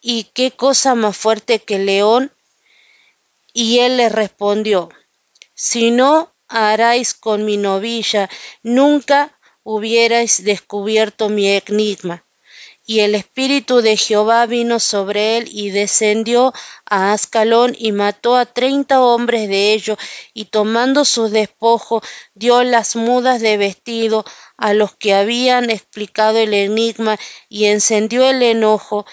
y 0.00 0.24
qué 0.34 0.50
cosa 0.50 0.94
más 0.94 1.16
fuerte 1.16 1.60
que 1.60 1.76
el 1.76 1.86
león? 1.86 2.32
Y 3.52 3.80
él 3.80 3.96
le 3.98 4.08
respondió, 4.08 4.88
si 5.54 5.90
no 5.90 6.32
haráis 6.48 7.14
con 7.14 7.44
mi 7.44 7.56
novilla, 7.56 8.28
nunca 8.62 9.38
hubierais 9.62 10.44
descubierto 10.44 11.28
mi 11.28 11.48
enigma. 11.48 12.24
Y 12.84 13.00
el 13.00 13.14
espíritu 13.14 13.80
de 13.80 13.96
Jehová 13.96 14.44
vino 14.46 14.80
sobre 14.80 15.36
él 15.38 15.48
y 15.52 15.70
descendió 15.70 16.52
a 16.84 17.12
Ascalón 17.12 17.76
y 17.78 17.92
mató 17.92 18.36
a 18.36 18.44
treinta 18.44 19.00
hombres 19.00 19.48
de 19.48 19.72
ellos 19.72 19.98
y 20.34 20.46
tomando 20.46 21.04
sus 21.04 21.30
despojos 21.30 22.02
dio 22.34 22.64
las 22.64 22.96
mudas 22.96 23.40
de 23.40 23.56
vestido 23.56 24.24
a 24.56 24.74
los 24.74 24.96
que 24.96 25.14
habían 25.14 25.70
explicado 25.70 26.38
el 26.38 26.54
enigma 26.54 27.18
y 27.48 27.66
encendió 27.66 28.28
el 28.28 28.42
enojo 28.42 29.06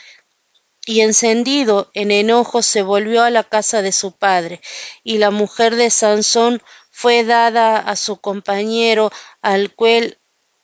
y 0.90 1.02
encendido 1.02 1.92
en 1.94 2.10
enojo 2.10 2.64
se 2.64 2.82
volvió 2.82 3.22
a 3.22 3.30
la 3.30 3.44
casa 3.44 3.84
de 3.84 3.92
su 3.92 4.12
padre 4.12 4.60
y 5.04 5.20
la 5.20 5.30
mujer 5.30 5.76
de 5.76 5.92
Sansón 5.92 6.64
fue 6.90 7.24
dada 7.24 7.78
a 7.78 7.96
su 7.96 8.18
compañero 8.18 9.12
al 9.44 9.72
cual, 9.76 10.18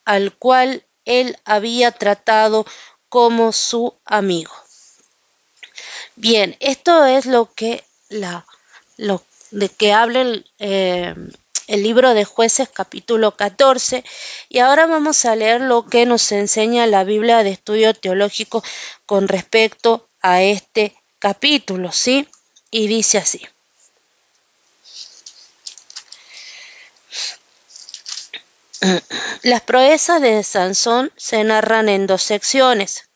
al 0.03 0.35
cual 0.35 0.83
él 1.05 1.37
había 1.45 1.91
tratado 1.91 2.65
como 3.07 3.51
su 3.51 3.99
amigo. 4.03 4.51
Bien, 6.15 6.57
esto 6.59 7.05
es 7.05 7.27
lo 7.27 7.53
que 7.53 7.83
la 8.09 8.47
lo 8.97 9.23
de 9.51 9.69
que 9.69 9.93
habla 9.93 10.21
el, 10.21 10.51
eh, 10.57 11.13
libro 11.67 12.15
de 12.15 12.25
jueces 12.25 12.67
capítulo 12.67 13.37
14 13.37 14.03
y 14.49 14.57
ahora 14.57 14.87
vamos 14.87 15.23
a 15.25 15.35
leer 15.35 15.61
lo 15.61 15.85
que 15.85 16.07
nos 16.07 16.31
enseña 16.31 16.87
la 16.87 17.03
Biblia 17.03 17.43
de 17.43 17.51
estudio 17.51 17.93
teológico 17.93 18.63
con 19.05 19.27
respecto 19.27 20.09
a 20.25 20.41
este 20.41 20.95
capítulo, 21.19 21.91
¿sí? 21.91 22.27
Y 22.71 22.87
dice 22.87 23.19
así. 23.19 23.47
Las 29.43 29.61
proezas 29.61 30.19
de 30.23 30.41
Sansón 30.41 31.11
se 31.15 31.43
narran 31.43 31.89
en 31.89 32.07
dos 32.07 32.23
secciones. 32.23 33.07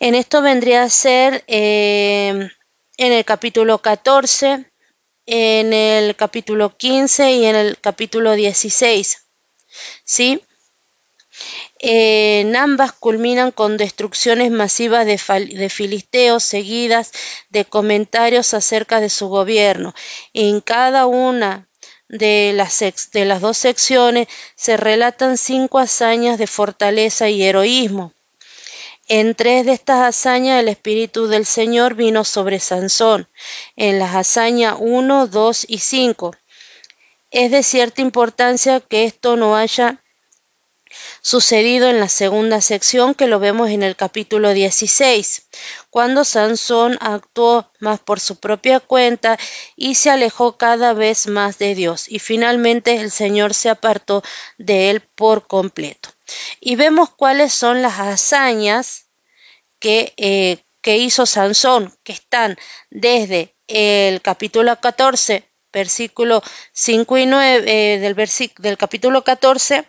En 0.00 0.16
esto 0.16 0.42
vendría 0.42 0.82
a 0.82 0.90
ser 0.90 1.44
eh, 1.46 2.50
en 2.96 3.12
el 3.12 3.24
capítulo 3.24 3.78
14, 3.78 4.68
en 5.26 5.72
el 5.72 6.16
capítulo 6.16 6.76
15 6.76 7.30
y 7.30 7.46
en 7.46 7.54
el 7.54 7.78
capítulo 7.78 8.32
16. 8.32 9.24
¿Sí? 10.04 10.42
En 11.78 12.56
ambas 12.56 12.92
culminan 12.92 13.50
con 13.50 13.76
destrucciones 13.76 14.50
masivas 14.50 15.06
de, 15.06 15.18
filisteos 15.68 16.42
seguidas 16.42 17.12
de 17.50 17.64
comentarios 17.64 18.54
acerca 18.54 19.00
de 19.00 19.10
su 19.10 19.28
gobierno. 19.28 19.94
En 20.32 20.60
cada 20.60 21.06
una 21.06 21.68
de 22.08 22.52
las, 22.54 22.80
de 23.12 23.24
las 23.24 23.40
dos 23.40 23.58
secciones 23.58 24.28
se 24.54 24.76
relatan 24.76 25.36
cinco 25.36 25.78
hazañas 25.78 26.38
de 26.38 26.46
fortaleza 26.46 27.28
y 27.28 27.42
heroísmo. 27.42 28.12
En 29.08 29.36
tres 29.36 29.66
de 29.66 29.72
estas 29.72 30.00
hazañas 30.00 30.60
el 30.60 30.68
Espíritu 30.68 31.28
del 31.28 31.46
Señor 31.46 31.94
vino 31.94 32.24
sobre 32.24 32.58
Sansón, 32.58 33.28
en 33.76 34.00
las 34.00 34.16
hazañas 34.16 34.76
1, 34.80 35.28
2 35.28 35.66
y 35.68 35.78
5. 35.78 36.34
Es 37.30 37.50
de 37.52 37.62
cierta 37.62 38.00
importancia 38.00 38.80
que 38.80 39.04
esto 39.04 39.36
no 39.36 39.54
haya 39.56 40.02
sucedido 41.20 41.88
en 41.88 42.00
la 42.00 42.08
segunda 42.08 42.60
sección 42.60 43.14
que 43.14 43.26
lo 43.26 43.38
vemos 43.38 43.70
en 43.70 43.82
el 43.82 43.96
capítulo 43.96 44.52
16, 44.52 45.48
cuando 45.90 46.24
Sansón 46.24 46.98
actuó 47.00 47.70
más 47.80 48.00
por 48.00 48.20
su 48.20 48.36
propia 48.36 48.80
cuenta 48.80 49.38
y 49.76 49.96
se 49.96 50.10
alejó 50.10 50.56
cada 50.56 50.92
vez 50.92 51.26
más 51.26 51.58
de 51.58 51.74
Dios 51.74 52.06
y 52.08 52.18
finalmente 52.18 52.96
el 53.00 53.10
Señor 53.10 53.54
se 53.54 53.70
apartó 53.70 54.22
de 54.58 54.90
él 54.90 55.00
por 55.00 55.46
completo. 55.46 56.10
Y 56.60 56.76
vemos 56.76 57.10
cuáles 57.10 57.52
son 57.52 57.82
las 57.82 57.98
hazañas 57.98 59.06
que, 59.78 60.12
eh, 60.16 60.58
que 60.80 60.98
hizo 60.98 61.26
Sansón, 61.26 61.92
que 62.02 62.12
están 62.12 62.56
desde 62.90 63.54
el 63.68 64.22
capítulo 64.22 64.78
14, 64.80 65.48
versículo 65.72 66.42
5 66.72 67.18
y 67.18 67.26
9, 67.26 67.64
eh, 67.66 67.98
del, 67.98 68.14
del 68.58 68.78
capítulo 68.78 69.24
14, 69.24 69.88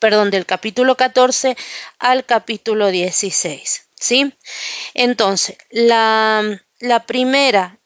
perdón, 0.00 0.30
del 0.30 0.46
capítulo 0.46 0.96
14 0.96 1.56
al 2.00 2.26
capítulo 2.26 2.88
16. 2.88 3.86
¿Sí? 3.94 4.34
Entonces, 4.94 5.58
la, 5.70 6.42
la 6.80 7.06
primera 7.06 7.78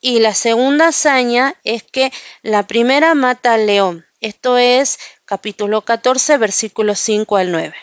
y 0.00 0.18
la 0.18 0.34
segunda 0.34 0.88
hazaña 0.88 1.54
es 1.64 1.82
que 1.84 2.12
la 2.42 2.66
primera 2.66 3.14
mata 3.14 3.54
al 3.54 3.66
león. 3.66 4.06
Esto 4.20 4.58
es 4.58 4.98
capítulo 5.24 5.82
14, 5.82 6.38
versículos 6.38 6.98
5 6.98 7.36
al 7.36 7.52
9. 7.52 7.74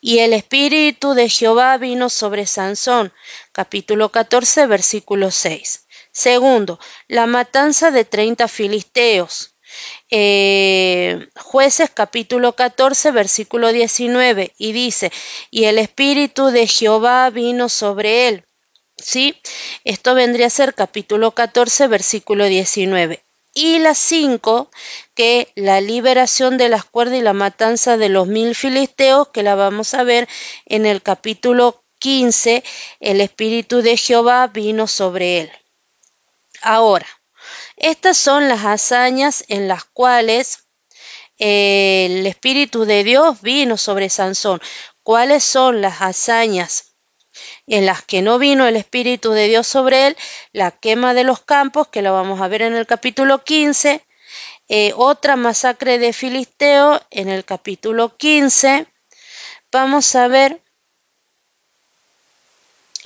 Y 0.00 0.20
el 0.20 0.32
espíritu 0.32 1.14
de 1.14 1.28
Jehová 1.28 1.76
vino 1.78 2.08
sobre 2.08 2.46
Sansón, 2.46 3.12
capítulo 3.52 4.10
14, 4.10 4.66
versículo 4.66 5.30
6. 5.30 5.86
Segundo, 6.12 6.78
la 7.08 7.26
matanza 7.26 7.90
de 7.90 8.04
30 8.04 8.48
filisteos. 8.48 9.55
Eh, 10.10 11.28
jueces 11.36 11.90
capítulo 11.90 12.54
14 12.54 13.10
versículo 13.10 13.72
19 13.72 14.52
y 14.56 14.72
dice, 14.72 15.10
y 15.50 15.64
el 15.64 15.78
espíritu 15.78 16.46
de 16.46 16.66
Jehová 16.66 17.30
vino 17.30 17.68
sobre 17.68 18.28
él. 18.28 18.44
¿Sí? 18.96 19.34
Esto 19.84 20.14
vendría 20.14 20.46
a 20.46 20.50
ser 20.50 20.74
capítulo 20.74 21.32
14 21.32 21.86
versículo 21.88 22.46
19 22.46 23.22
y 23.56 23.78
las 23.78 23.96
cinco, 23.96 24.70
que 25.14 25.50
la 25.54 25.80
liberación 25.80 26.58
de 26.58 26.68
las 26.68 26.84
cuerdas 26.84 27.18
y 27.18 27.22
la 27.22 27.32
matanza 27.32 27.96
de 27.96 28.10
los 28.10 28.26
mil 28.28 28.54
filisteos, 28.54 29.28
que 29.28 29.42
la 29.42 29.54
vamos 29.54 29.94
a 29.94 30.04
ver 30.04 30.28
en 30.66 30.84
el 30.84 31.00
capítulo 31.00 31.82
15, 31.98 32.62
el 33.00 33.22
Espíritu 33.22 33.80
de 33.80 33.96
Jehová 33.96 34.46
vino 34.48 34.86
sobre 34.86 35.40
él. 35.40 35.52
Ahora, 36.60 37.06
estas 37.76 38.16
son 38.16 38.48
las 38.48 38.64
hazañas 38.64 39.44
en 39.48 39.68
las 39.68 39.84
cuales 39.84 40.66
eh, 41.38 42.06
el 42.10 42.26
Espíritu 42.26 42.84
de 42.84 43.04
Dios 43.04 43.42
vino 43.42 43.76
sobre 43.76 44.08
Sansón. 44.08 44.60
¿Cuáles 45.02 45.44
son 45.44 45.82
las 45.82 46.00
hazañas 46.00 46.96
en 47.66 47.86
las 47.86 48.02
que 48.02 48.22
no 48.22 48.38
vino 48.38 48.66
el 48.66 48.76
Espíritu 48.76 49.32
de 49.32 49.48
Dios 49.48 49.66
sobre 49.66 50.08
él, 50.08 50.16
la 50.52 50.70
quema 50.70 51.14
de 51.14 51.24
los 51.24 51.42
campos, 51.42 51.88
que 51.88 52.02
lo 52.02 52.12
vamos 52.12 52.40
a 52.40 52.48
ver 52.48 52.62
en 52.62 52.74
el 52.74 52.86
capítulo 52.86 53.44
15, 53.44 54.04
eh, 54.68 54.92
otra 54.96 55.36
masacre 55.36 55.98
de 55.98 56.12
Filisteo 56.12 57.00
en 57.10 57.28
el 57.28 57.44
capítulo 57.44 58.16
15. 58.16 58.86
Vamos 59.70 60.14
a 60.16 60.28
ver, 60.28 60.62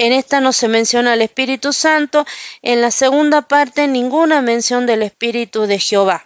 en 0.00 0.14
esta 0.14 0.40
no 0.40 0.54
se 0.54 0.66
menciona 0.66 1.12
el 1.12 1.20
Espíritu 1.20 1.74
Santo, 1.74 2.24
en 2.62 2.80
la 2.80 2.90
segunda 2.90 3.42
parte 3.42 3.86
ninguna 3.86 4.40
mención 4.40 4.86
del 4.86 5.02
Espíritu 5.02 5.66
de 5.66 5.78
Jehová. 5.78 6.24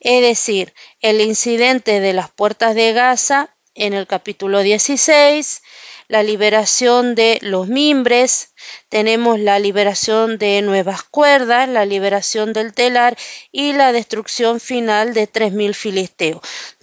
Es 0.00 0.22
decir, 0.22 0.72
el 1.00 1.20
incidente 1.20 2.00
de 2.00 2.14
las 2.14 2.30
puertas 2.30 2.74
de 2.74 2.94
Gaza 2.94 3.54
en 3.74 3.92
el 3.92 4.06
capítulo 4.06 4.60
16, 4.60 5.62
la 6.08 6.22
liberación 6.22 7.14
de 7.14 7.38
los 7.42 7.68
mimbres, 7.68 8.54
tenemos 8.88 9.38
la 9.38 9.58
liberación 9.58 10.38
de 10.38 10.62
nuevas 10.62 11.02
cuerdas, 11.02 11.68
la 11.68 11.84
liberación 11.84 12.54
del 12.54 12.72
telar 12.72 13.18
y 13.52 13.74
la 13.74 13.92
destrucción 13.92 14.60
final 14.60 15.12
de 15.12 15.26
tres 15.26 15.52
mil 15.52 15.74
filisteos. 15.74 16.40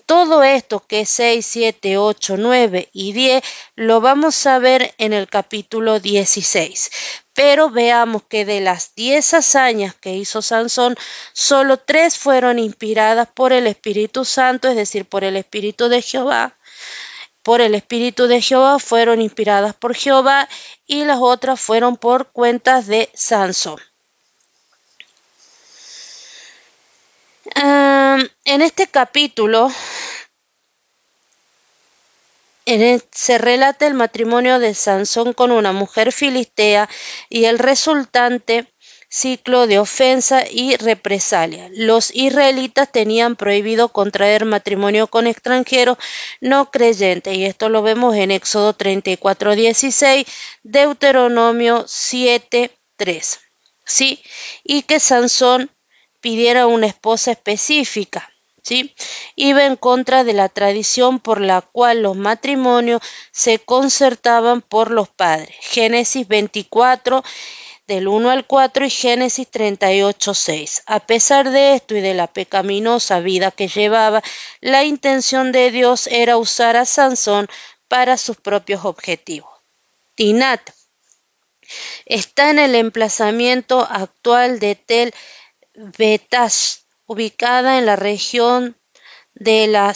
Todo 0.07 0.41
esto 0.41 0.79
que 0.87 1.01
es 1.01 1.09
6, 1.09 1.45
7, 1.45 1.97
8, 1.97 2.35
9 2.37 2.89
y 2.93 3.11
10 3.11 3.43
lo 3.75 3.99
vamos 3.99 4.45
a 4.47 4.57
ver 4.57 4.95
en 4.97 5.11
el 5.11 5.27
capítulo 5.27 5.99
16. 5.99 6.91
Pero 7.33 7.69
veamos 7.69 8.23
que 8.23 8.45
de 8.45 8.61
las 8.61 8.95
10 8.95 9.33
hazañas 9.33 9.95
que 9.95 10.13
hizo 10.13 10.41
Sansón, 10.41 10.95
solo 11.33 11.75
tres 11.75 12.17
fueron 12.17 12.57
inspiradas 12.57 13.27
por 13.27 13.51
el 13.51 13.67
Espíritu 13.67 14.23
Santo, 14.23 14.69
es 14.69 14.77
decir, 14.77 15.03
por 15.03 15.25
el 15.25 15.35
Espíritu 15.35 15.89
de 15.89 16.01
Jehová 16.01 16.57
por 17.43 17.61
el 17.61 17.75
Espíritu 17.75 18.27
de 18.27 18.41
Jehová 18.41 18.77
fueron 18.77 19.21
inspiradas 19.21 19.73
por 19.73 19.95
Jehová 19.95 20.49
y 20.85 21.05
las 21.05 21.19
otras 21.21 21.59
fueron 21.61 21.95
por 21.95 22.31
cuentas 22.31 22.87
de 22.87 23.09
Sansón. 23.13 23.79
En 27.55 28.61
este 28.61 28.87
capítulo 28.87 29.71
se 33.11 33.37
relata 33.37 33.87
el 33.87 33.93
matrimonio 33.93 34.59
de 34.59 34.73
Sansón 34.73 35.33
con 35.33 35.51
una 35.51 35.71
mujer 35.71 36.11
filistea 36.11 36.89
y 37.29 37.45
el 37.45 37.59
resultante 37.59 38.67
ciclo 39.09 39.67
de 39.67 39.79
ofensa 39.79 40.43
y 40.49 40.75
represalia. 40.75 41.69
Los 41.73 42.13
israelitas 42.13 42.91
tenían 42.91 43.37
prohibido 43.37 43.89
contraer 43.89 44.43
matrimonio 44.43 45.07
con 45.07 45.27
extranjeros 45.27 45.97
no 46.41 46.69
creyentes, 46.71 47.33
y 47.35 47.45
esto 47.45 47.69
lo 47.69 47.81
vemos 47.81 48.15
en 48.15 48.31
Éxodo 48.31 48.73
34, 48.73 49.55
16, 49.55 50.27
Deuteronomio 50.63 51.85
7, 51.87 52.71
3. 52.97 53.39
¿Sí? 53.85 54.21
Y 54.65 54.81
que 54.81 54.99
Sansón 54.99 55.71
pidiera 56.19 56.67
una 56.67 56.87
esposa 56.87 57.31
específica. 57.31 58.31
¿Sí? 58.63 58.93
Iba 59.37 59.65
en 59.65 59.77
contra 59.77 60.25
de 60.25 60.33
la 60.33 60.49
tradición 60.49 61.19
por 61.19 61.39
la 61.39 61.61
cual 61.61 62.01
los 62.01 62.17
matrimonios 62.17 63.01
se 63.31 63.59
concertaban 63.59 64.61
por 64.61 64.91
los 64.91 65.07
padres. 65.07 65.55
Génesis 65.61 66.27
24 66.27 67.23
del 67.87 68.09
1 68.09 68.29
al 68.29 68.45
4 68.45 68.85
y 68.85 68.89
Génesis 68.89 69.47
38, 69.49 70.33
6. 70.33 70.83
A 70.85 70.99
pesar 70.99 71.49
de 71.51 71.75
esto 71.75 71.95
y 71.95 72.01
de 72.01 72.13
la 72.13 72.27
pecaminosa 72.27 73.21
vida 73.21 73.51
que 73.51 73.69
llevaba, 73.69 74.21
la 74.59 74.83
intención 74.83 75.53
de 75.53 75.71
Dios 75.71 76.07
era 76.07 76.35
usar 76.35 76.75
a 76.75 76.83
Sansón 76.83 77.47
para 77.87 78.17
sus 78.17 78.35
propios 78.35 78.83
objetivos. 78.83 79.49
Tinat 80.15 80.69
está 82.05 82.49
en 82.49 82.59
el 82.59 82.75
emplazamiento 82.75 83.79
actual 83.89 84.59
de 84.59 84.75
Tel 84.75 85.13
Betash, 85.77 86.79
ubicada 87.05 87.77
en 87.77 87.85
la 87.85 87.95
región 87.95 88.75
de 89.35 89.67
la 89.67 89.93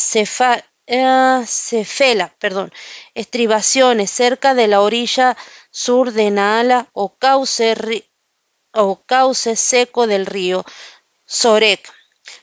eh, 0.86 1.44
Cefela, 1.48 2.36
perdón, 2.38 2.72
estribaciones 3.16 4.12
cerca 4.12 4.54
de 4.54 4.68
la 4.68 4.82
orilla 4.82 5.36
sur 5.72 6.12
de 6.12 6.30
Naala 6.30 6.88
o 6.94 7.16
cauce, 7.18 7.96
seco 9.56 10.06
del 10.06 10.28
río 10.28 10.64
Sorek. 11.26 11.92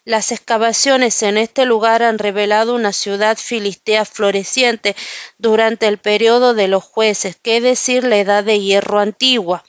Las 0.04 0.32
excavaciones 0.32 1.22
en 1.22 1.38
este 1.38 1.64
lugar 1.64 2.02
han 2.02 2.18
revelado 2.18 2.74
una 2.74 2.92
ciudad 2.92 3.38
filistea 3.38 4.04
floreciente 4.04 4.96
durante 5.38 5.86
el 5.86 5.98
periodo 5.98 6.54
de 6.54 6.66
los 6.66 6.82
jueces, 6.82 7.36
que 7.36 7.58
es 7.58 7.62
decir, 7.62 8.02
la 8.02 8.16
edad 8.16 8.42
de 8.42 8.58
hierro 8.58 8.98
antigua, 8.98 9.64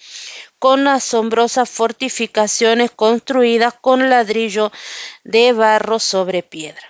con 0.59 0.87
asombrosas 0.87 1.69
fortificaciones 1.69 2.91
construidas 2.91 3.73
con 3.73 4.09
ladrillo 4.09 4.71
de 5.23 5.53
barro 5.53 5.99
sobre 5.99 6.43
piedra. 6.43 6.87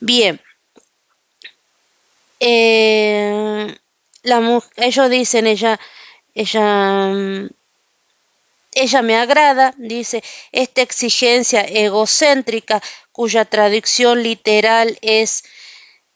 Bien, 0.00 0.40
eh, 2.40 3.76
ellos 4.76 5.10
dicen 5.10 5.46
ella, 5.46 5.78
ella, 6.34 7.08
mm, 7.12 7.48
ella 8.74 9.02
me 9.02 9.16
agrada, 9.16 9.74
dice, 9.78 10.22
esta 10.52 10.82
exigencia 10.82 11.60
egocéntrica 11.62 12.82
cuya 13.12 13.44
traducción 13.44 14.22
literal 14.22 14.98
es 15.02 15.44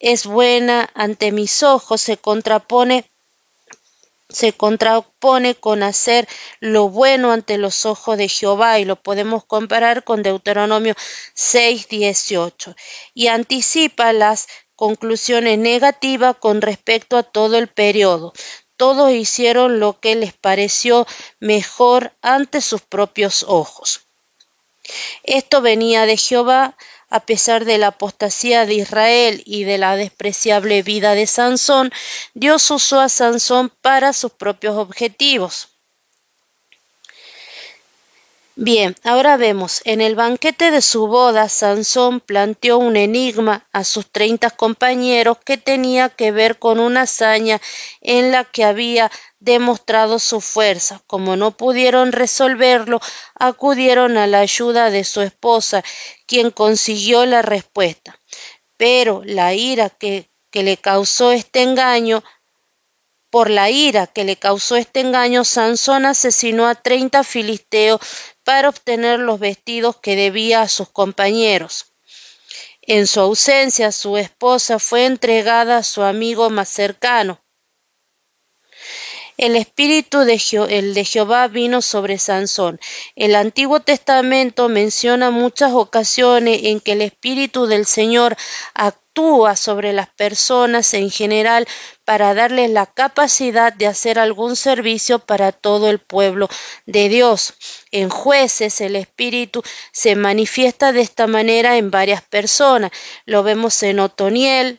es 0.01 0.27
buena 0.27 0.91
ante 0.95 1.33
mis 1.33 1.63
ojos, 1.63 2.01
se 2.03 2.19
contrapone 2.19 3.05
se 4.35 4.53
contrapone 4.53 5.55
con 5.55 5.83
hacer 5.83 6.29
lo 6.61 6.89
bueno 6.89 7.33
ante 7.33 7.57
los 7.57 7.87
ojos 7.87 8.19
de 8.19 8.29
Jehová 8.29 8.79
y 8.79 8.85
lo 8.85 8.97
podemos 8.97 9.45
comparar 9.45 10.05
con 10.05 10.23
Deuteronomio 10.23 10.95
6:18 11.35 12.75
y 13.15 13.29
anticipa 13.29 14.13
las 14.13 14.49
conclusiones 14.77 15.59
negativas 15.59 16.37
con 16.37 16.61
respecto 16.61 17.17
a 17.17 17.23
todo 17.23 17.57
el 17.57 17.69
periodo. 17.69 18.33
Todos 18.77 19.13
hicieron 19.13 19.79
lo 19.79 20.01
que 20.01 20.17
les 20.17 20.33
pareció 20.33 21.07
mejor 21.39 22.13
ante 22.21 22.61
sus 22.61 22.83
propios 22.83 23.45
ojos. 23.47 24.01
Esto 25.23 25.63
venía 25.63 26.07
de 26.07 26.17
Jehová 26.17 26.77
a 27.11 27.21
pesar 27.21 27.65
de 27.65 27.79
la 27.79 27.89
apostasía 27.89 28.67
de 28.67 28.75
Israel 28.75 29.43
y 29.47 29.65
de 29.65 29.79
la 29.79 29.97
despreciable 29.97 30.83
vida 30.83 31.15
de 31.15 31.27
Sansón, 31.27 31.93
Dios 32.35 32.71
usó 32.71 33.01
a 33.01 33.09
Sansón 33.09 33.71
para 33.83 34.13
sus 34.13 34.33
propios 34.33 34.77
objetivos. 34.77 35.74
Bien, 38.57 38.95
ahora 39.03 39.37
vemos, 39.37 39.81
en 39.85 40.01
el 40.01 40.15
banquete 40.15 40.71
de 40.71 40.81
su 40.81 41.09
boda, 41.09 41.49
Sansón 41.49 42.21
planteó 42.21 42.79
un 42.79 42.97
enigma 42.97 43.67
a 43.73 43.83
sus 43.83 44.09
treinta 44.09 44.49
compañeros 44.49 45.39
que 45.45 45.57
tenía 45.57 46.09
que 46.09 46.31
ver 46.31 46.61
con 46.61 46.79
una 46.79 47.03
hazaña 47.03 47.61
en 48.01 48.31
la 48.31 48.45
que 48.45 48.63
había 48.63 49.11
demostrado 49.41 50.21
su 50.21 50.41
fuerza. 50.41 51.03
Como 51.09 51.35
no 51.35 51.57
pudieron 51.57 52.13
resolverlo, 52.13 53.01
acudieron 53.35 54.17
a 54.19 54.29
la 54.29 54.39
ayuda 54.39 54.91
de 54.91 55.03
su 55.03 55.21
esposa, 55.21 55.83
quien 56.27 56.53
consiguió 56.53 57.27
la 57.27 57.43
respuesta. 57.43 58.21
Pero 58.77 59.23
la 59.25 59.53
ira 59.55 59.91
que, 59.91 60.31
le 60.53 60.77
causó 60.77 61.33
este 61.33 61.63
engaño 61.63 62.23
por 63.29 63.51
la 63.51 63.69
ira 63.69 64.07
que 64.07 64.23
le 64.23 64.37
causó 64.37 64.77
este 64.77 65.01
engaño, 65.01 65.45
Sansón 65.45 66.07
asesinó 66.07 66.69
a 66.69 66.77
treinta 66.77 67.25
filisteos 67.25 67.99
para 68.45 68.69
obtener 68.69 69.19
los 69.19 69.41
vestidos 69.41 69.97
que 69.97 70.17
debía 70.17 70.63
a 70.63 70.69
sus 70.69 70.89
compañeros. 70.91 71.95
En 72.83 73.07
su 73.07 73.21
ausencia, 73.21 73.91
su 73.93 74.17
esposa 74.19 74.79
fue 74.79 75.07
entregada 75.07 75.79
a 75.79 75.83
su 75.83 76.03
amigo 76.03 76.51
más 76.51 76.69
cercano. 76.69 77.44
El 79.37 79.57
espíritu 79.57 80.21
de, 80.21 80.39
Jehová 80.39 81.49
vino 81.49 81.83
sobre 81.83 82.19
Sansón. 82.19 82.79
El 83.17 83.35
Antiguo 83.35 83.81
Testamento 83.81 84.69
menciona 84.69 85.31
muchas 85.31 85.73
ocasiones 85.73 86.61
en 86.65 86.79
que 86.79 86.93
el 86.93 87.03
espíritu 87.03 87.67
del 87.67 87.85
Señor 87.85 88.37
actúa 88.75 89.57
sobre 89.57 89.93
las 89.93 90.09
personas 90.09 90.95
en 90.95 91.11
general 91.11 91.67
para 92.05 92.33
darles 92.35 92.71
la 92.71 92.87
capacidad 92.87 93.73
de 93.73 93.89
hacer 93.89 94.21
algún 94.21 94.55
servicio 94.55 95.19
para 95.19 95.51
todo 95.51 95.91
el 95.91 95.99
pueblo 95.99 96.49
de 96.87 97.09
Dios. 97.09 97.55
En 97.91 98.11
jueces 98.11 98.81
el 98.81 98.95
espíritu 98.95 99.65
se 99.91 100.15
manifiesta 100.15 100.93
de 100.93 101.01
esta 101.01 101.27
manera 101.27 101.77
en 101.77 101.91
varias 101.91 102.23
personas. 102.23 102.93
Lo 103.25 103.43
vemos 103.43 103.83
en 103.83 103.99
Otoniel, 103.99 104.79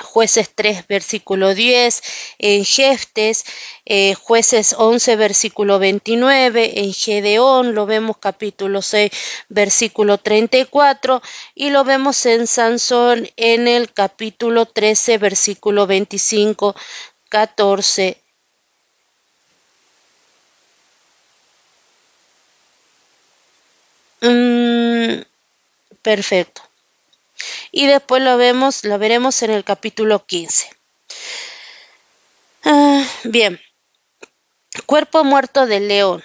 Jueces 0.00 0.50
3, 0.54 0.86
versículo 0.86 1.54
10, 1.54 2.02
en 2.38 2.64
Jeftes, 2.64 3.44
eh, 3.84 4.14
Jueces 4.14 4.74
11, 4.78 5.16
versículo 5.16 5.78
29, 5.78 6.80
en 6.80 6.92
Gedeón 6.94 7.74
lo 7.74 7.86
vemos 7.86 8.16
capítulo 8.18 8.80
6, 8.82 9.10
versículo 9.48 10.18
34, 10.18 11.20
y 11.54 11.70
lo 11.70 11.84
vemos 11.84 12.24
en 12.26 12.46
Sansón 12.46 13.28
en 13.36 13.66
el 13.68 13.92
capítulo 13.92 14.66
13, 14.66 15.18
versículo 15.18 15.86
25, 15.86 16.74
14. 17.28 18.22
Mm, 24.22 25.22
perfecto 26.02 26.67
y 27.72 27.86
después 27.86 28.22
lo 28.22 28.36
vemos, 28.36 28.84
lo 28.84 28.98
veremos 28.98 29.42
en 29.42 29.50
el 29.50 29.64
capítulo 29.64 30.24
15. 30.26 30.70
Ah, 32.64 33.04
bien, 33.24 33.60
cuerpo 34.86 35.24
muerto 35.24 35.66
del 35.66 35.88
león. 35.88 36.22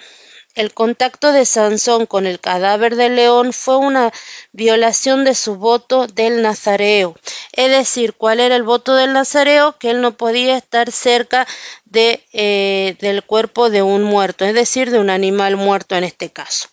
El 0.54 0.72
contacto 0.72 1.32
de 1.32 1.46
Sansón 1.46 2.06
con 2.06 2.26
el 2.26 2.38
cadáver 2.38 2.94
del 2.94 3.16
león 3.16 3.52
fue 3.52 3.76
una 3.76 4.12
violación 4.52 5.24
de 5.24 5.34
su 5.34 5.56
voto 5.56 6.06
del 6.06 6.42
nazareo. 6.42 7.16
Es 7.52 7.70
decir, 7.70 8.14
¿cuál 8.14 8.38
era 8.38 8.54
el 8.54 8.62
voto 8.62 8.94
del 8.94 9.12
nazareo? 9.12 9.76
Que 9.78 9.90
él 9.90 10.00
no 10.00 10.16
podía 10.16 10.56
estar 10.56 10.92
cerca 10.92 11.46
de, 11.86 12.24
eh, 12.32 12.96
del 13.00 13.24
cuerpo 13.24 13.68
de 13.68 13.82
un 13.82 14.04
muerto, 14.04 14.44
es 14.44 14.54
decir, 14.54 14.92
de 14.92 15.00
un 15.00 15.10
animal 15.10 15.56
muerto 15.56 15.96
en 15.96 16.04
este 16.04 16.30
caso. 16.30 16.68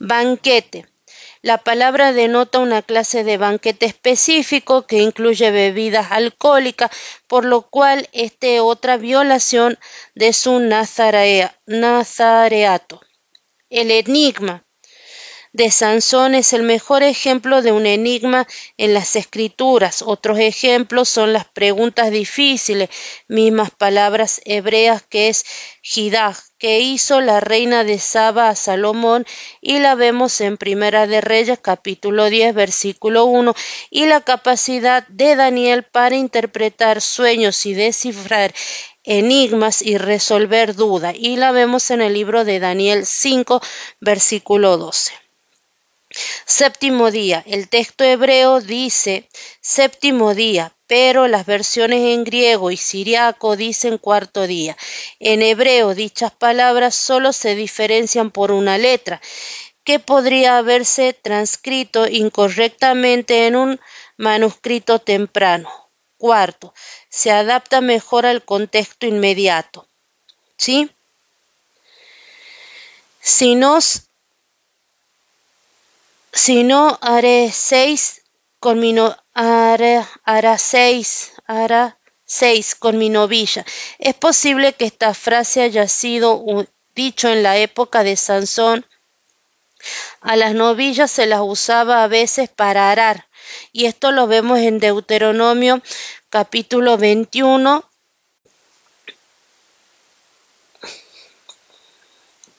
Banquete. 0.00 0.86
La 1.42 1.58
palabra 1.58 2.12
denota 2.12 2.60
una 2.60 2.82
clase 2.82 3.24
de 3.24 3.36
banquete 3.36 3.86
específico 3.86 4.86
que 4.86 5.00
incluye 5.00 5.50
bebidas 5.50 6.12
alcohólicas, 6.12 6.92
por 7.26 7.44
lo 7.44 7.62
cual 7.62 8.08
este 8.12 8.60
otra 8.60 8.96
violación 8.96 9.76
de 10.14 10.32
su 10.32 10.60
nazareato. 10.60 11.50
El 13.68 13.90
enigma 13.90 14.64
de 15.52 15.70
Sansón 15.70 16.34
es 16.34 16.54
el 16.54 16.62
mejor 16.62 17.02
ejemplo 17.02 17.60
de 17.60 17.72
un 17.72 17.84
enigma 17.84 18.48
en 18.78 18.94
las 18.94 19.16
escrituras. 19.16 20.00
Otros 20.00 20.38
ejemplos 20.38 21.10
son 21.10 21.34
las 21.34 21.44
preguntas 21.44 22.10
difíciles, 22.10 22.88
mismas 23.28 23.70
palabras 23.70 24.40
hebreas 24.46 25.02
que 25.02 25.28
es 25.28 25.44
Jidah, 25.82 26.34
que 26.56 26.80
hizo 26.80 27.20
la 27.20 27.40
reina 27.40 27.84
de 27.84 27.98
Saba 27.98 28.48
a 28.48 28.54
Salomón 28.54 29.26
y 29.60 29.78
la 29.80 29.94
vemos 29.94 30.40
en 30.40 30.56
Primera 30.56 31.06
de 31.06 31.20
Reyes 31.20 31.58
capítulo 31.60 32.30
10 32.30 32.54
versículo 32.54 33.26
1 33.26 33.54
y 33.90 34.06
la 34.06 34.22
capacidad 34.22 35.06
de 35.08 35.36
Daniel 35.36 35.82
para 35.82 36.16
interpretar 36.16 37.02
sueños 37.02 37.66
y 37.66 37.74
descifrar 37.74 38.54
enigmas 39.04 39.82
y 39.82 39.98
resolver 39.98 40.74
dudas 40.74 41.14
y 41.18 41.36
la 41.36 41.52
vemos 41.52 41.90
en 41.90 42.00
el 42.00 42.14
libro 42.14 42.44
de 42.44 42.58
Daniel 42.58 43.04
5 43.04 43.60
versículo 44.00 44.78
12. 44.78 45.12
Séptimo 46.44 47.10
día. 47.10 47.42
El 47.46 47.68
texto 47.68 48.04
hebreo 48.04 48.60
dice 48.60 49.28
séptimo 49.60 50.34
día, 50.34 50.74
pero 50.86 51.26
las 51.28 51.46
versiones 51.46 52.00
en 52.14 52.24
griego 52.24 52.70
y 52.70 52.76
siriaco 52.76 53.56
dicen 53.56 53.98
cuarto 53.98 54.46
día. 54.46 54.76
En 55.20 55.42
hebreo 55.42 55.94
dichas 55.94 56.32
palabras 56.32 56.94
solo 56.94 57.32
se 57.32 57.54
diferencian 57.54 58.30
por 58.30 58.52
una 58.52 58.78
letra, 58.78 59.20
que 59.84 59.98
podría 59.98 60.58
haberse 60.58 61.12
transcrito 61.12 62.06
incorrectamente 62.06 63.46
en 63.46 63.56
un 63.56 63.80
manuscrito 64.16 64.98
temprano. 64.98 65.70
Cuarto, 66.18 66.72
se 67.08 67.30
adapta 67.30 67.80
mejor 67.80 68.26
al 68.26 68.44
contexto 68.44 69.06
inmediato. 69.06 69.88
¿Sí? 70.56 70.90
Si 73.20 73.54
nos 73.54 74.04
si 76.32 76.64
no, 76.64 76.98
haré 77.02 77.50
seis 77.52 78.22
con 78.58 78.80
mi 78.80 78.92
no, 78.92 79.16
hará 79.34 80.58
seis, 80.58 81.32
hará 81.46 81.98
seis 82.24 82.74
con 82.74 82.98
mi 82.98 83.08
novilla. 83.10 83.64
Es 83.98 84.14
posible 84.14 84.72
que 84.72 84.86
esta 84.86 85.14
frase 85.14 85.62
haya 85.62 85.88
sido 85.88 86.44
dicho 86.94 87.28
en 87.28 87.42
la 87.42 87.58
época 87.58 88.02
de 88.02 88.16
Sansón. 88.16 88.86
A 90.20 90.36
las 90.36 90.54
novillas 90.54 91.10
se 91.10 91.26
las 91.26 91.40
usaba 91.42 92.04
a 92.04 92.08
veces 92.08 92.48
para 92.48 92.90
arar. 92.90 93.26
Y 93.72 93.86
esto 93.86 94.12
lo 94.12 94.26
vemos 94.26 94.58
en 94.60 94.78
Deuteronomio 94.78 95.82
capítulo 96.30 96.96
21, 96.96 97.84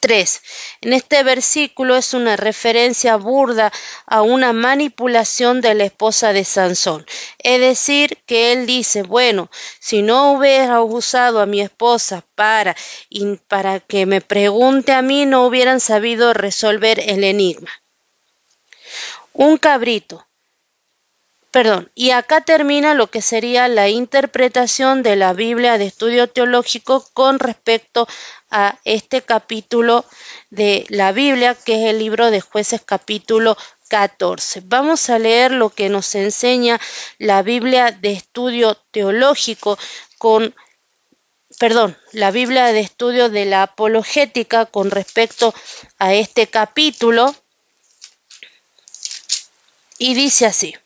3. 0.04 0.42
En 0.82 0.92
este 0.92 1.22
versículo 1.22 1.96
es 1.96 2.12
una 2.12 2.36
referencia 2.36 3.16
burda 3.16 3.72
a 4.04 4.20
una 4.20 4.52
manipulación 4.52 5.62
de 5.62 5.74
la 5.74 5.84
esposa 5.84 6.34
de 6.34 6.44
Sansón. 6.44 7.06
Es 7.38 7.58
decir, 7.58 8.18
que 8.26 8.52
él 8.52 8.66
dice, 8.66 9.02
bueno, 9.02 9.50
si 9.80 10.02
no 10.02 10.32
hubiera 10.32 10.82
usado 10.82 11.40
a 11.40 11.46
mi 11.46 11.62
esposa 11.62 12.22
para, 12.34 12.76
para 13.48 13.80
que 13.80 14.04
me 14.04 14.20
pregunte 14.20 14.92
a 14.92 15.00
mí, 15.00 15.24
no 15.24 15.46
hubieran 15.46 15.80
sabido 15.80 16.34
resolver 16.34 17.00
el 17.00 17.24
enigma. 17.24 17.70
Un 19.32 19.56
cabrito. 19.56 20.26
Perdón, 21.54 21.88
y 21.94 22.10
acá 22.10 22.40
termina 22.40 22.94
lo 22.94 23.06
que 23.06 23.22
sería 23.22 23.68
la 23.68 23.88
interpretación 23.88 25.04
de 25.04 25.14
la 25.14 25.32
Biblia 25.32 25.78
de 25.78 25.86
estudio 25.86 26.26
teológico 26.26 27.06
con 27.14 27.38
respecto 27.38 28.08
a 28.54 28.78
este 28.84 29.20
capítulo 29.20 30.04
de 30.50 30.86
la 30.88 31.10
Biblia, 31.10 31.56
que 31.56 31.74
es 31.82 31.90
el 31.90 31.98
libro 31.98 32.30
de 32.30 32.40
jueces 32.40 32.80
capítulo 32.82 33.56
14. 33.88 34.62
Vamos 34.64 35.10
a 35.10 35.18
leer 35.18 35.50
lo 35.50 35.70
que 35.70 35.88
nos 35.88 36.14
enseña 36.14 36.80
la 37.18 37.42
Biblia 37.42 37.90
de 37.90 38.12
estudio 38.12 38.76
teológico 38.92 39.76
con 40.18 40.54
perdón, 41.58 41.96
la 42.12 42.30
Biblia 42.30 42.66
de 42.66 42.80
estudio 42.80 43.28
de 43.28 43.44
la 43.44 43.64
apologética 43.64 44.66
con 44.66 44.92
respecto 44.92 45.52
a 45.98 46.14
este 46.14 46.46
capítulo 46.46 47.34
y 49.98 50.14
dice 50.14 50.46
así. 50.46 50.76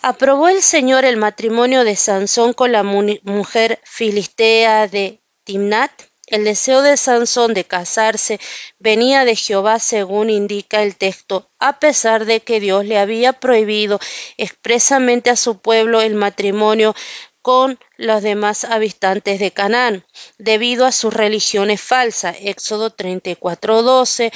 Aprobó 0.00 0.48
el 0.48 0.62
Señor 0.62 1.04
el 1.04 1.16
matrimonio 1.16 1.82
de 1.82 1.96
Sansón 1.96 2.52
con 2.52 2.70
la 2.70 2.84
mujer 2.84 3.80
filistea 3.82 4.86
de 4.86 5.20
Timnat. 5.42 5.90
El 6.28 6.44
deseo 6.44 6.82
de 6.82 6.96
Sansón 6.96 7.52
de 7.52 7.64
casarse 7.64 8.38
venía 8.78 9.24
de 9.24 9.34
Jehová 9.34 9.80
según 9.80 10.30
indica 10.30 10.84
el 10.84 10.94
texto, 10.94 11.50
a 11.58 11.80
pesar 11.80 12.26
de 12.26 12.38
que 12.40 12.60
Dios 12.60 12.84
le 12.84 12.96
había 12.96 13.32
prohibido 13.32 13.98
expresamente 14.36 15.30
a 15.30 15.36
su 15.36 15.58
pueblo 15.58 16.00
el 16.00 16.14
matrimonio 16.14 16.94
con 17.42 17.76
los 17.96 18.22
demás 18.22 18.64
habitantes 18.64 19.40
de 19.40 19.50
Canaán, 19.50 20.04
debido 20.38 20.86
a 20.86 20.92
sus 20.92 21.12
religiones 21.12 21.80
falsas. 21.80 22.36
Éxodo 22.40 22.90
34, 22.90 23.82
12, 23.82 24.32